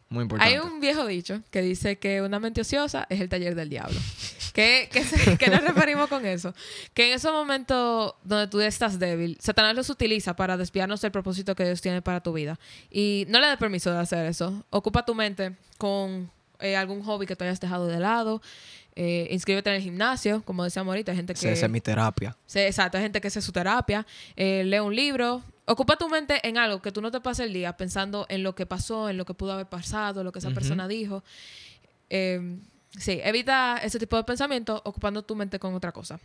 Muy 0.08 0.22
importante. 0.22 0.54
Hay 0.56 0.58
un 0.62 0.80
viejo 0.80 1.06
dicho 1.06 1.42
que 1.52 1.62
dice 1.62 1.98
que 2.00 2.22
una 2.22 2.40
mente 2.40 2.62
ociosa 2.62 3.06
es 3.10 3.20
el 3.20 3.28
taller 3.28 3.56
del 3.56 3.68
diablo. 3.68 4.00
¿Qué, 4.54 4.88
qué, 4.90 5.04
se- 5.04 5.38
qué 5.38 5.48
nos 5.50 5.62
referimos 5.66 6.08
con 6.08 6.26
eso? 6.26 6.54
Que 6.94 7.08
en 7.08 7.14
esos 7.14 7.34
momentos 7.34 8.14
donde 8.24 8.48
tú 8.48 8.62
estás 8.62 9.00
débil, 9.00 9.38
Satanás 9.42 9.76
los 9.76 9.90
utiliza 9.90 10.34
para 10.34 10.56
desviarnos 10.56 11.02
del 11.02 11.12
propósito 11.12 11.56
que 11.56 11.66
Dios 11.66 11.82
tiene 11.82 12.02
para 12.02 12.22
tu 12.22 12.32
vida. 12.32 12.58
Y 12.90 13.26
no 13.28 13.42
le 13.42 13.48
des 13.48 13.58
permiso 13.58 13.92
de 13.92 14.00
hacer 14.00 14.26
eso. 14.28 14.64
Ocupa 14.70 15.04
tu 15.06 15.14
mente 15.14 15.58
con 15.78 16.32
eh, 16.62 16.78
algún 16.78 17.04
hobby 17.04 17.26
que 17.26 17.36
tú 17.36 17.44
hayas 17.44 17.60
dejado 17.60 17.88
de 17.88 18.00
lado. 18.00 18.42
Eh, 18.96 19.28
inscríbete 19.32 19.70
en 19.70 19.78
el 19.78 19.82
gimnasio, 19.82 20.44
como 20.44 20.64
decíamos 20.64 20.92
ahorita, 20.92 21.12
hay 21.12 21.18
gente 21.18 21.34
que... 21.34 21.40
Esa 21.40 21.52
esa 21.52 21.66
es 21.66 21.72
mi 21.72 21.82
terapia. 21.82 22.36
Sí, 22.46 22.60
exacto, 22.60 22.98
hay 22.98 23.04
gente 23.04 23.22
que 23.22 23.28
hace 23.28 23.42
su 23.42 23.52
terapia, 23.52 24.06
eh, 24.36 24.64
lee 24.66 24.80
un 24.80 24.96
libro. 24.96 25.44
Ocupa 25.66 25.96
tu 25.96 26.10
mente 26.10 26.46
en 26.46 26.58
algo 26.58 26.82
que 26.82 26.92
tú 26.92 27.02
no 27.02 27.12
te 27.12 27.22
pases 27.22 27.46
el 27.46 27.54
día 27.54 27.78
pensando 27.78 28.26
en 28.30 28.44
lo 28.44 28.56
que 28.56 28.66
pasó, 28.66 29.10
en 29.10 29.18
lo 29.18 29.26
que 29.26 29.34
pudo 29.34 29.54
haber 29.54 29.68
pasado, 29.68 30.24
lo 30.24 30.32
que 30.32 30.40
esa 30.40 30.50
persona 30.52 30.88
dijo. 30.88 31.24
Eh, 32.10 32.58
sí, 32.98 33.22
evita 33.24 33.78
ese 33.78 33.98
tipo 33.98 34.18
de 34.18 34.24
pensamiento 34.24 34.82
ocupando 34.84 35.24
tu 35.24 35.36
mente 35.36 35.60
con 35.60 35.74
otra 35.74 35.92
cosa. 35.92 36.20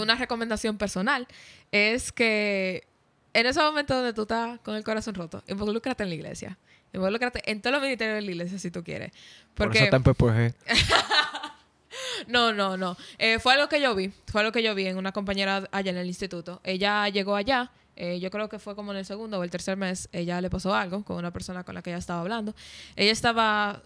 Una 0.00 0.16
recomendación 0.16 0.76
personal 0.76 1.26
es 1.70 2.12
que 2.12 2.86
en 3.32 3.46
ese 3.46 3.60
momento 3.60 3.94
donde 3.94 4.12
tú 4.12 4.22
estás 4.22 4.58
con 4.60 4.74
el 4.74 4.84
corazón 4.84 5.14
roto, 5.14 5.42
involúcrate 5.46 6.02
en 6.02 6.08
la 6.08 6.14
iglesia. 6.14 6.58
Involúcrate 6.96 7.42
en 7.50 7.60
todos 7.60 7.72
los 7.74 7.82
ministerios 7.82 8.16
de 8.16 8.22
la 8.22 8.30
iglesia 8.30 8.58
si 8.58 8.70
tú 8.70 8.82
quieres. 8.82 9.12
Por 9.54 9.66
Porque 9.66 9.84
eso 9.84 9.94
en 9.96 10.02
PPG. 10.02 10.54
no, 12.28 12.52
no, 12.52 12.76
no. 12.76 12.96
Eh, 13.18 13.38
fue 13.38 13.52
algo 13.54 13.68
que 13.68 13.80
yo 13.80 13.94
vi. 13.94 14.12
Fue 14.26 14.40
algo 14.40 14.50
que 14.52 14.62
yo 14.62 14.74
vi 14.74 14.86
en 14.86 14.96
una 14.96 15.12
compañera 15.12 15.68
allá 15.72 15.90
en 15.90 15.98
el 15.98 16.06
instituto. 16.06 16.60
Ella 16.64 17.08
llegó 17.08 17.36
allá. 17.36 17.70
eh, 17.96 18.18
yo 18.20 18.30
creo 18.30 18.48
que 18.48 18.58
fue 18.58 18.74
como 18.74 18.92
en 18.92 18.98
el 18.98 19.04
segundo 19.04 19.38
o 19.38 19.44
el 19.44 19.50
tercer 19.50 19.76
mes. 19.76 20.08
Ella 20.12 20.40
le 20.40 20.50
pasó 20.50 20.74
algo 20.74 21.04
con 21.04 21.16
una 21.16 21.30
persona 21.32 21.64
con 21.64 21.74
la 21.74 21.82
que 21.82 21.90
ella 21.90 21.98
estaba 21.98 22.20
hablando. 22.20 22.54
Ella 22.96 23.12
estaba 23.12 23.82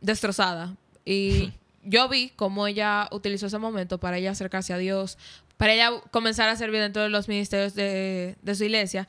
destrozada. 0.00 0.74
Y 1.04 1.52
yo 1.84 2.08
vi 2.08 2.30
cómo 2.36 2.66
ella 2.66 3.08
utilizó 3.12 3.46
ese 3.46 3.58
momento 3.58 3.98
para 3.98 4.18
ella 4.18 4.32
acercarse 4.32 4.72
a 4.72 4.78
Dios, 4.78 5.16
para 5.56 5.74
ella 5.74 5.90
comenzar 6.10 6.48
a 6.48 6.56
servir 6.56 6.80
dentro 6.80 7.02
de 7.02 7.08
los 7.08 7.28
ministerios 7.28 7.74
de, 7.74 8.36
de 8.42 8.54
su 8.54 8.64
iglesia. 8.64 9.06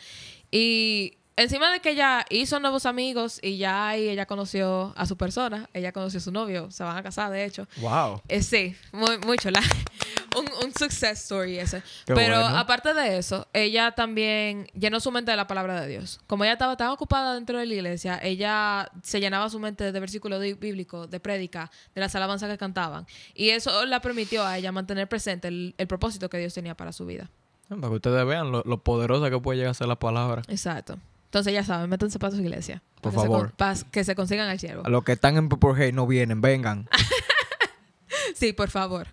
Y 0.52 1.18
encima 1.36 1.72
de 1.72 1.80
que 1.80 1.92
ella 1.92 2.26
hizo 2.30 2.60
nuevos 2.60 2.86
amigos 2.86 3.40
y 3.42 3.58
ya 3.58 3.90
ahí 3.90 4.10
ella 4.10 4.26
conoció 4.26 4.94
a 4.96 5.06
su 5.06 5.18
persona, 5.18 5.70
ella 5.74 5.92
conoció 5.92 6.20
a 6.20 6.22
su 6.22 6.32
novio, 6.32 6.72
se 6.72 6.84
van 6.84 6.98
a 6.98 7.04
casar 7.04 7.32
de 7.32 7.46
hecho. 7.46 7.68
Wow. 7.78 8.22
Eh, 8.28 8.42
sí, 8.42 8.76
muy, 8.92 9.18
muy 9.20 9.38
chula. 9.38 9.62
un, 10.38 10.46
un 10.66 10.74
success 10.74 11.24
story 11.24 11.58
ese. 11.58 11.82
Qué 12.06 12.14
Pero 12.14 12.40
bueno. 12.40 12.58
aparte 12.58 12.94
de 12.94 13.18
eso, 13.18 13.48
ella 13.54 13.92
también 13.92 14.68
llenó 14.74 15.00
su 15.00 15.12
mente 15.12 15.32
de 15.32 15.38
la 15.38 15.48
palabra 15.48 15.82
de 15.82 15.88
Dios. 15.88 16.20
Como 16.28 16.44
ella 16.44 16.54
estaba 16.54 16.78
tan 16.78 16.90
ocupada 16.90 17.34
dentro 17.36 17.58
de 17.58 17.66
la 17.66 17.74
iglesia, 17.74 18.20
ella 18.22 18.90
se 19.02 19.20
llenaba 19.20 19.50
su 19.50 19.60
mente 19.60 19.92
de 19.92 20.00
versículos 20.00 20.42
bíblicos, 20.60 21.10
de 21.10 21.20
prédica, 21.20 21.72
de 21.96 22.02
las 22.02 22.16
alabanzas 22.16 22.50
que 22.50 22.58
cantaban. 22.58 23.06
Y 23.34 23.50
eso 23.50 23.86
la 23.86 24.02
permitió 24.02 24.46
a 24.46 24.58
ella 24.58 24.72
mantener 24.72 25.08
presente 25.08 25.48
el, 25.48 25.76
el 25.78 25.88
propósito 25.88 26.30
que 26.30 26.38
Dios 26.38 26.54
tenía 26.54 26.76
para 26.76 26.92
su 26.92 27.06
vida. 27.06 27.30
Para 27.70 27.88
que 27.90 27.96
ustedes 27.96 28.26
vean 28.26 28.52
lo, 28.52 28.62
lo 28.66 28.84
poderosa 28.84 29.30
que 29.30 29.40
puede 29.40 29.58
llegar 29.58 29.72
a 29.72 29.74
ser 29.74 29.88
la 29.88 29.98
palabra. 29.98 30.44
Exacto. 30.48 30.98
Entonces 31.34 31.52
ya 31.52 31.64
saben, 31.64 31.90
métanse 31.90 32.20
para 32.20 32.36
su 32.36 32.42
iglesia. 32.42 32.84
Por 33.02 33.12
que 33.12 33.18
favor. 33.18 33.54
para 33.54 33.74
que 33.92 34.04
se 34.04 34.14
consigan 34.14 34.50
al 34.50 34.60
siervo. 34.60 34.86
A 34.86 34.90
los 34.90 35.04
que 35.04 35.14
están 35.14 35.36
en 35.36 35.50
y 35.50 35.92
no 35.92 36.06
vienen, 36.06 36.42
vengan. 36.42 36.88
Sí, 38.36 38.54
por 38.54 38.70
favor. 38.70 39.08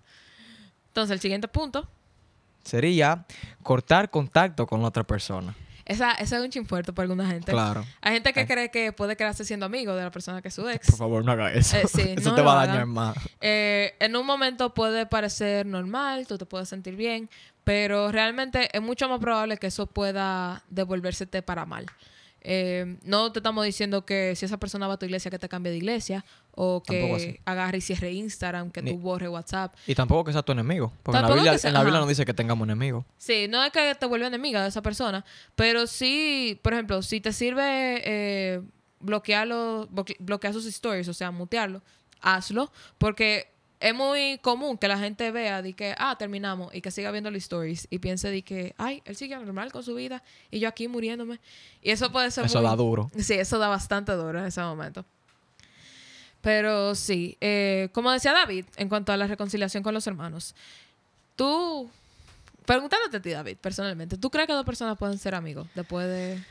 Entonces, 0.88 1.14
el 1.14 1.20
siguiente 1.20 1.48
punto 1.48 1.88
Sería 2.62 3.24
cortar 3.62 4.10
contacto 4.10 4.66
con 4.66 4.82
la 4.82 4.88
otra 4.88 5.04
persona. 5.04 5.54
Esa, 5.86 6.12
ese 6.12 6.36
es 6.36 6.42
un 6.42 6.50
chin 6.50 6.66
fuerte 6.66 6.92
para 6.92 7.04
alguna 7.04 7.26
gente. 7.26 7.52
Claro. 7.52 7.86
Hay 8.02 8.12
gente 8.12 8.32
que 8.34 8.40
Ay. 8.40 8.46
cree 8.46 8.70
que 8.70 8.92
puede 8.92 9.16
quedarse 9.16 9.44
siendo 9.44 9.64
amigo 9.66 9.94
de 9.94 10.02
la 10.02 10.10
persona 10.10 10.42
que 10.42 10.48
es 10.48 10.54
su 10.54 10.68
ex. 10.68 10.88
Por 10.88 10.98
favor, 10.98 11.24
no 11.24 11.32
haga 11.32 11.52
eso. 11.52 11.78
Eh, 11.78 11.86
sí, 11.88 12.02
eso 12.18 12.30
no 12.30 12.36
te 12.36 12.42
va 12.42 12.60
a 12.60 12.66
dañar 12.66 12.86
más. 12.86 13.16
Eh, 13.40 13.94
en 13.98 14.14
un 14.14 14.26
momento 14.26 14.74
puede 14.74 15.06
parecer 15.06 15.64
normal, 15.64 16.26
tú 16.26 16.36
te 16.36 16.44
puedes 16.44 16.68
sentir 16.68 16.96
bien, 16.96 17.30
pero 17.64 18.12
realmente 18.12 18.68
es 18.76 18.82
mucho 18.82 19.08
más 19.08 19.20
probable 19.20 19.56
que 19.56 19.68
eso 19.68 19.86
pueda 19.86 20.62
devolvérsete 20.68 21.40
para 21.40 21.64
mal. 21.64 21.86
Eh, 22.42 22.96
no 23.04 23.30
te 23.32 23.38
estamos 23.40 23.64
diciendo 23.64 24.06
que 24.06 24.34
si 24.34 24.46
esa 24.46 24.58
persona 24.58 24.86
va 24.88 24.94
a 24.94 24.98
tu 24.98 25.04
iglesia 25.06 25.30
que 25.30 25.38
te 25.38 25.48
cambie 25.48 25.70
de 25.72 25.78
iglesia 25.78 26.24
o 26.52 26.82
que 26.82 27.40
agarre 27.44 27.78
y 27.78 27.80
cierre 27.80 28.12
Instagram, 28.12 28.70
que 28.70 28.82
Ni- 28.82 28.92
tú 28.92 28.98
borre 28.98 29.28
WhatsApp. 29.28 29.74
Y 29.86 29.94
tampoco 29.94 30.24
que 30.24 30.32
sea 30.32 30.42
tu 30.42 30.52
enemigo. 30.52 30.92
Porque 31.02 31.18
en 31.18 31.26
la 31.28 31.34
Biblia, 31.34 31.58
sea- 31.58 31.68
en 31.68 31.74
la 31.74 31.82
Biblia 31.82 32.00
no 32.00 32.06
dice 32.06 32.24
que 32.24 32.32
tengamos 32.34 32.66
enemigos. 32.66 33.04
Sí, 33.18 33.46
no 33.48 33.62
es 33.62 33.72
que 33.72 33.94
te 33.94 34.06
vuelva 34.06 34.26
enemiga 34.26 34.62
de 34.62 34.68
esa 34.68 34.80
persona, 34.82 35.24
pero 35.54 35.86
sí, 35.86 36.58
por 36.62 36.72
ejemplo, 36.72 37.02
si 37.02 37.20
te 37.20 37.32
sirve 37.32 38.02
eh, 38.04 38.62
bloquearlo, 39.00 39.88
bloquear 40.18 40.52
sus 40.54 40.66
stories, 40.66 41.08
o 41.08 41.14
sea, 41.14 41.30
mutearlo, 41.30 41.82
hazlo, 42.20 42.70
porque 42.98 43.48
es 43.80 43.94
muy 43.94 44.38
común 44.42 44.76
que 44.76 44.86
la 44.88 44.98
gente 44.98 45.30
vea 45.30 45.62
de 45.62 45.72
que, 45.72 45.94
ah, 45.98 46.14
terminamos, 46.18 46.72
y 46.74 46.82
que 46.82 46.90
siga 46.90 47.10
viendo 47.10 47.30
los 47.30 47.38
stories 47.42 47.86
y 47.90 47.98
piense 47.98 48.28
de 48.30 48.42
que, 48.42 48.74
ay, 48.76 49.02
él 49.06 49.16
sigue 49.16 49.34
normal 49.36 49.72
con 49.72 49.82
su 49.82 49.94
vida 49.94 50.22
y 50.50 50.60
yo 50.60 50.68
aquí 50.68 50.86
muriéndome. 50.86 51.40
Y 51.82 51.90
eso 51.90 52.12
puede 52.12 52.30
ser 52.30 52.44
Eso 52.44 52.60
muy- 52.60 52.68
da 52.68 52.76
duro. 52.76 53.10
Sí, 53.18 53.34
eso 53.34 53.58
da 53.58 53.68
bastante 53.68 54.12
duro 54.12 54.38
en 54.38 54.44
ese 54.46 54.60
momento. 54.60 55.04
Pero 56.42 56.94
sí, 56.94 57.36
eh, 57.40 57.88
como 57.92 58.10
decía 58.10 58.32
David, 58.32 58.64
en 58.76 58.88
cuanto 58.88 59.12
a 59.12 59.16
la 59.16 59.26
reconciliación 59.26 59.82
con 59.82 59.92
los 59.92 60.06
hermanos, 60.06 60.54
tú, 61.36 61.90
preguntándote 62.64 63.16
a 63.18 63.22
ti, 63.22 63.30
David, 63.30 63.56
personalmente, 63.60 64.16
¿tú 64.16 64.30
crees 64.30 64.46
que 64.46 64.54
dos 64.54 64.64
personas 64.64 64.96
pueden 64.98 65.18
ser 65.18 65.34
amigos 65.34 65.66
después 65.74 66.06
de, 66.06 66.42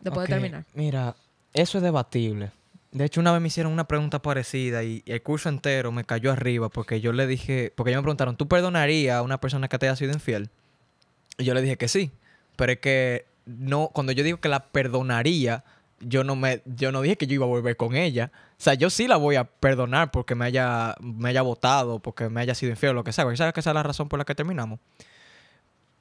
después 0.00 0.26
de 0.28 0.34
terminar? 0.34 0.64
Mira, 0.74 1.14
eso 1.52 1.78
es 1.78 1.84
debatible. 1.84 2.50
De 2.96 3.04
hecho, 3.04 3.20
una 3.20 3.30
vez 3.30 3.42
me 3.42 3.48
hicieron 3.48 3.74
una 3.74 3.86
pregunta 3.86 4.22
parecida 4.22 4.82
y, 4.82 5.02
el 5.04 5.22
curso 5.22 5.50
entero 5.50 5.92
me 5.92 6.04
cayó 6.04 6.32
arriba 6.32 6.70
porque 6.70 7.02
yo 7.02 7.12
le 7.12 7.26
dije, 7.26 7.70
porque 7.76 7.90
ellos 7.90 8.00
me 8.00 8.04
preguntaron, 8.04 8.38
¿tú 8.38 8.48
perdonarías 8.48 9.16
a 9.16 9.22
una 9.22 9.38
persona 9.38 9.68
que 9.68 9.76
te 9.76 9.84
haya 9.84 9.96
sido 9.96 10.14
infiel? 10.14 10.48
Y 11.36 11.44
yo 11.44 11.52
le 11.52 11.60
dije 11.60 11.76
que 11.76 11.88
sí, 11.88 12.10
pero 12.56 12.72
es 12.72 12.78
que 12.78 13.26
no, 13.44 13.90
cuando 13.92 14.12
yo 14.12 14.24
digo 14.24 14.40
que 14.40 14.48
la 14.48 14.60
perdonaría, 14.68 15.62
yo 16.00 16.24
no 16.24 16.36
me, 16.36 16.62
yo 16.64 16.90
no 16.90 17.02
dije 17.02 17.16
que 17.16 17.26
yo 17.26 17.34
iba 17.34 17.44
a 17.44 17.48
volver 17.48 17.76
con 17.76 17.96
ella. 17.96 18.32
O 18.52 18.62
sea, 18.62 18.72
yo 18.72 18.88
sí 18.88 19.06
la 19.06 19.18
voy 19.18 19.36
a 19.36 19.44
perdonar 19.44 20.10
porque 20.10 20.34
me 20.34 20.46
haya, 20.46 20.94
me 20.98 21.28
haya 21.28 21.42
votado, 21.42 21.98
porque 21.98 22.30
me 22.30 22.40
haya 22.40 22.54
sido 22.54 22.70
infiel 22.70 22.94
lo 22.94 23.04
que 23.04 23.12
sea. 23.12 23.24
¿Sabes 23.36 23.52
que 23.52 23.60
esa 23.60 23.70
es 23.70 23.74
la 23.74 23.82
razón 23.82 24.08
por 24.08 24.18
la 24.18 24.24
que 24.24 24.34
terminamos? 24.34 24.80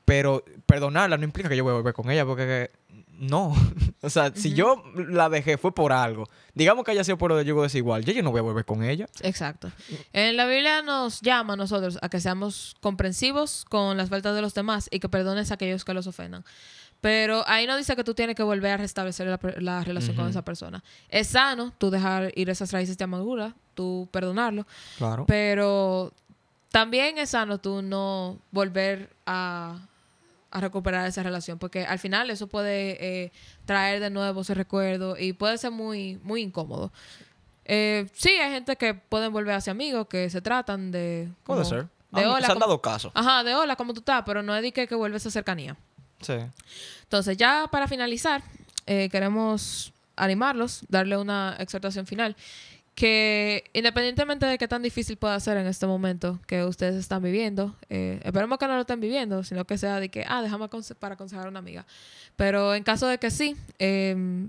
Pero 0.05 0.45
perdonarla 0.65 1.17
no 1.17 1.23
implica 1.23 1.49
que 1.49 1.57
yo 1.57 1.63
voy 1.63 1.71
a 1.71 1.77
volver 1.77 1.93
con 1.93 2.09
ella, 2.11 2.25
porque 2.25 2.71
no. 3.19 3.53
o 4.01 4.09
sea, 4.09 4.31
si 4.35 4.53
yo 4.53 4.83
la 4.95 5.29
dejé 5.29 5.57
fue 5.57 5.73
por 5.73 5.91
algo. 5.91 6.27
Digamos 6.53 6.85
que 6.85 6.91
haya 6.91 7.03
sido 7.03 7.17
por 7.17 7.31
lo 7.31 7.37
de 7.37 7.45
yugo 7.45 7.63
desigual, 7.63 8.05
yo, 8.05 8.13
yo 8.13 8.23
no 8.23 8.31
voy 8.31 8.39
a 8.39 8.43
volver 8.43 8.65
con 8.65 8.83
ella. 8.83 9.07
Exacto. 9.21 9.71
En 10.13 10.37
la 10.37 10.45
Biblia 10.45 10.81
nos 10.81 11.21
llama 11.21 11.53
a 11.53 11.57
nosotros 11.57 11.97
a 12.01 12.09
que 12.09 12.19
seamos 12.19 12.75
comprensivos 12.81 13.65
con 13.67 13.97
las 13.97 14.09
faltas 14.09 14.35
de 14.35 14.41
los 14.41 14.53
demás 14.53 14.87
y 14.91 14.99
que 14.99 15.09
perdones 15.09 15.51
a 15.51 15.55
aquellos 15.55 15.85
que 15.85 15.93
los 15.93 16.07
ofendan. 16.07 16.45
Pero 17.01 17.43
ahí 17.47 17.67
no 17.67 17.77
dice 17.77 17.95
que 17.95 18.03
tú 18.03 18.15
tienes 18.15 18.35
que 18.35 18.43
volver 18.43 18.71
a 18.71 18.77
restablecer 18.77 19.27
la, 19.59 19.83
relación 19.83 20.15
con 20.15 20.27
esa 20.27 20.43
persona. 20.43 20.83
Es 21.09 21.27
sano 21.27 21.71
tú 21.77 21.91
dejar 21.91 22.31
ir 22.35 22.49
esas 22.49 22.71
raíces 22.71 22.97
de 22.97 23.03
amargura, 23.03 23.53
tú 23.75 24.07
perdonarlo, 24.11 24.65
Claro. 24.97 25.25
pero 25.27 26.13
también 26.71 27.17
es 27.19 27.31
sano 27.31 27.59
tú 27.59 27.81
no 27.83 28.39
volver 28.49 29.11
a, 29.25 29.87
a 30.55 30.61
recuperar 30.61 31.05
esa 31.05 31.21
relación, 31.21 31.59
porque 31.59 31.85
al 31.85 31.99
final 31.99 32.29
eso 32.29 32.47
puede 32.47 32.97
eh, 33.25 33.31
traer 33.65 33.99
de 33.99 34.09
nuevo 34.09 34.41
ese 34.41 34.53
recuerdo 34.53 35.17
y 35.17 35.33
puede 35.33 35.57
ser 35.57 35.71
muy, 35.71 36.17
muy 36.23 36.41
incómodo. 36.41 36.91
Eh, 37.65 38.07
sí, 38.13 38.29
hay 38.29 38.51
gente 38.51 38.75
que 38.75 38.93
pueden 38.93 39.33
volver 39.33 39.55
hacia 39.55 39.71
amigos, 39.71 40.07
que 40.07 40.29
se 40.29 40.41
tratan 40.41 40.91
de... 40.91 41.29
Puede 41.43 41.63
como- 41.63 41.69
ser. 41.69 41.87
De 42.11 42.25
hola, 42.25 42.45
se 42.45 42.51
han 42.53 42.59
como- 42.59 42.67
dado 42.67 42.81
caso. 42.81 43.11
Ajá, 43.13 43.43
de 43.43 43.53
hola, 43.55 43.75
¿cómo 43.75 43.93
tú 43.93 43.99
estás? 43.99 44.23
Pero 44.25 44.41
no 44.41 44.55
es 44.55 44.61
de 44.61 44.71
que, 44.71 44.87
que 44.87 44.95
vuelve 44.95 45.17
esa 45.17 45.29
cercanía. 45.29 45.75
Sí. 46.21 46.35
Entonces, 47.03 47.35
ya 47.35 47.67
para 47.69 47.87
finalizar, 47.89 48.41
eh, 48.85 49.09
queremos 49.09 49.91
animarlos, 50.15 50.83
darle 50.87 51.17
una 51.17 51.57
exhortación 51.59 52.07
final, 52.07 52.37
que 52.95 53.65
independientemente 53.73 54.45
de 54.45 54.57
qué 54.57 54.67
tan 54.67 54.81
difícil 54.81 55.17
pueda 55.17 55.37
ser 55.41 55.57
en 55.57 55.67
este 55.67 55.85
momento 55.85 56.39
que 56.47 56.63
ustedes 56.63 56.95
están 56.95 57.21
viviendo, 57.21 57.75
eh, 57.89 58.21
esperemos 58.23 58.57
que 58.57 58.67
no 58.67 58.75
lo 58.75 58.81
estén 58.81 59.01
viviendo, 59.01 59.43
sino 59.43 59.65
que 59.65 59.77
sea 59.77 59.99
de 59.99 60.09
que, 60.09 60.23
ah, 60.27 60.41
déjame 60.41 60.65
aconse- 60.65 60.95
para 60.95 61.15
aconsejar 61.15 61.45
a 61.45 61.49
una 61.49 61.59
amiga. 61.59 61.85
Pero 62.37 62.73
en 62.73 62.83
caso 62.83 63.07
de 63.07 63.17
que 63.17 63.31
sí, 63.31 63.55
eh, 63.79 64.47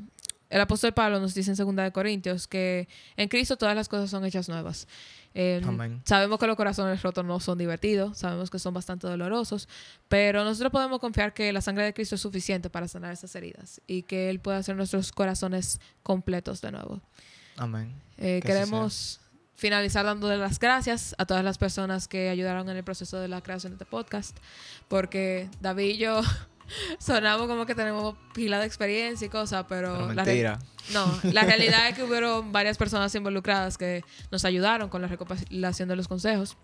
el 0.48 0.60
apóstol 0.60 0.92
Pablo 0.94 1.18
nos 1.18 1.34
dice 1.34 1.50
en 1.50 1.56
2 1.56 1.74
de 1.84 1.90
Corintios 1.90 2.46
que 2.46 2.86
en 3.16 3.28
Cristo 3.28 3.56
todas 3.56 3.74
las 3.74 3.88
cosas 3.88 4.10
son 4.10 4.24
hechas 4.24 4.48
nuevas. 4.48 4.86
Eh, 5.34 5.60
Amén. 5.66 6.00
sabemos 6.06 6.38
que 6.38 6.46
los 6.46 6.56
corazones 6.56 7.02
rotos 7.02 7.24
no 7.24 7.40
son 7.40 7.58
divertidos, 7.58 8.16
sabemos 8.16 8.48
que 8.48 8.58
son 8.60 8.72
bastante 8.72 9.06
dolorosos, 9.08 9.68
pero 10.08 10.44
nosotros 10.44 10.70
podemos 10.72 10.98
confiar 11.00 11.34
que 11.34 11.52
la 11.52 11.60
sangre 11.60 11.84
de 11.84 11.92
Cristo 11.92 12.14
es 12.14 12.20
suficiente 12.22 12.70
para 12.70 12.86
sanar 12.88 13.12
esas 13.12 13.34
heridas 13.34 13.80
y 13.88 14.02
que 14.02 14.30
Él 14.30 14.38
puede 14.40 14.56
hacer 14.58 14.76
nuestros 14.76 15.10
corazones 15.12 15.78
completos 16.04 16.60
de 16.62 16.70
nuevo. 16.70 17.02
Amén. 17.56 17.94
Eh, 18.18 18.40
Que 18.42 18.48
queremos 18.48 19.20
finalizar 19.54 20.04
dándole 20.04 20.36
las 20.36 20.58
gracias 20.58 21.14
a 21.18 21.24
todas 21.24 21.42
las 21.42 21.56
personas 21.58 22.08
que 22.08 22.28
ayudaron 22.28 22.68
en 22.68 22.76
el 22.76 22.84
proceso 22.84 23.18
de 23.18 23.28
la 23.28 23.40
creación 23.40 23.72
de 23.72 23.76
este 23.76 23.86
podcast, 23.86 24.36
porque 24.88 25.48
David 25.60 25.94
y 25.94 25.96
yo 25.96 26.20
sonamos 26.98 27.46
como 27.46 27.64
que 27.66 27.74
tenemos 27.74 28.14
pila 28.34 28.58
de 28.60 28.66
experiencia 28.66 29.26
y 29.26 29.28
cosas, 29.28 29.64
pero, 29.68 29.92
Pero 29.94 30.12
la, 30.12 30.24
mentira. 30.24 30.58
no, 30.92 31.06
la 31.32 31.42
realidad 31.44 31.88
es 31.88 31.94
que 31.94 32.02
hubieron 32.02 32.52
varias 32.52 32.76
personas 32.76 33.14
involucradas 33.14 33.78
que 33.78 34.04
nos 34.30 34.44
ayudaron 34.44 34.88
con 34.88 35.00
la 35.02 35.08
recopilación 35.08 35.88
de 35.88 35.96
los 35.96 36.06
consejos 36.08 36.56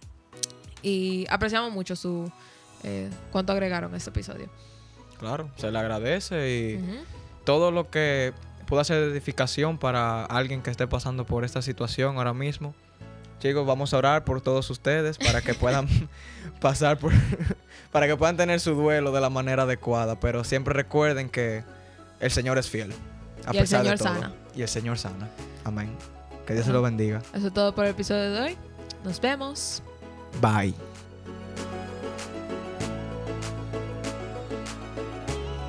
y 0.82 1.24
apreciamos 1.30 1.72
mucho 1.72 1.96
su 1.96 2.30
eh, 2.82 3.08
cuánto 3.30 3.52
agregaron 3.52 3.94
a 3.94 3.96
este 3.96 4.10
episodio. 4.10 4.50
Claro, 5.18 5.50
se 5.56 5.70
le 5.70 5.78
agradece 5.78 6.50
y 6.74 7.04
todo 7.44 7.70
lo 7.70 7.88
que 7.90 8.32
pueda 8.72 8.84
ser 8.84 9.00
de 9.04 9.12
edificación 9.12 9.76
para 9.76 10.24
alguien 10.24 10.62
que 10.62 10.70
esté 10.70 10.86
pasando 10.86 11.26
por 11.26 11.44
esta 11.44 11.60
situación 11.60 12.16
ahora 12.16 12.32
mismo. 12.32 12.74
Chicos, 13.38 13.66
vamos 13.66 13.92
a 13.92 13.98
orar 13.98 14.24
por 14.24 14.40
todos 14.40 14.70
ustedes 14.70 15.18
para 15.18 15.42
que 15.42 15.52
puedan 15.52 15.86
pasar 16.62 16.96
por 16.96 17.12
para 17.92 18.06
que 18.06 18.16
puedan 18.16 18.38
tener 18.38 18.60
su 18.60 18.74
duelo 18.74 19.12
de 19.12 19.20
la 19.20 19.28
manera 19.28 19.64
adecuada, 19.64 20.18
pero 20.18 20.42
siempre 20.42 20.72
recuerden 20.72 21.28
que 21.28 21.64
el 22.18 22.30
Señor 22.30 22.56
es 22.56 22.70
fiel 22.70 22.94
a 23.44 23.52
Y 23.52 23.58
el 23.58 23.64
pesar 23.64 23.82
de 23.82 23.88
Señor 23.90 23.98
todo. 23.98 24.08
sana. 24.08 24.34
Y 24.56 24.62
el 24.62 24.68
Señor 24.68 24.96
sana. 24.96 25.28
Amén. 25.64 25.94
Que 26.46 26.54
Dios 26.54 26.64
se 26.64 26.72
lo 26.72 26.80
bendiga. 26.80 27.20
Eso 27.34 27.48
es 27.48 27.52
todo 27.52 27.74
por 27.74 27.84
el 27.84 27.90
episodio 27.90 28.30
de 28.32 28.40
hoy. 28.40 28.56
Nos 29.04 29.20
vemos. 29.20 29.82
Bye. 30.40 30.74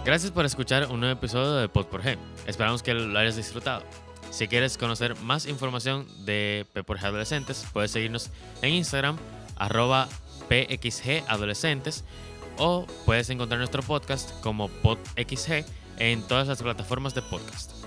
Gracias 0.06 0.34
por 0.34 0.44
escuchar 0.44 0.92
un 0.92 1.00
nuevo 1.00 1.18
episodio 1.18 1.54
de 1.54 1.70
Pod 1.70 1.86
por 1.86 2.04
G. 2.04 2.18
Esperamos 2.46 2.84
que 2.84 2.94
lo 2.94 3.18
hayas 3.18 3.38
disfrutado. 3.38 3.84
Si 4.32 4.50
quieres 4.50 4.78
conocer 4.78 5.16
más 5.22 5.46
información 5.46 6.06
de 6.26 6.66
P 6.74 6.84
G 6.84 7.04
Adolescentes, 7.04 7.66
puedes 7.72 7.92
seguirnos 7.92 8.30
en 8.62 8.74
Instagram, 8.74 9.18
arroba 9.56 10.10
PXG 10.50 11.24
Adolescentes, 11.30 12.04
o 12.58 12.86
puedes 13.06 13.30
encontrar 13.30 13.60
nuestro 13.60 13.82
podcast 13.82 14.38
como 14.42 14.68
PodXG 14.68 15.66
en 16.00 16.22
todas 16.24 16.50
las 16.50 16.62
plataformas 16.62 17.16
de 17.16 17.22
podcast. 17.22 17.83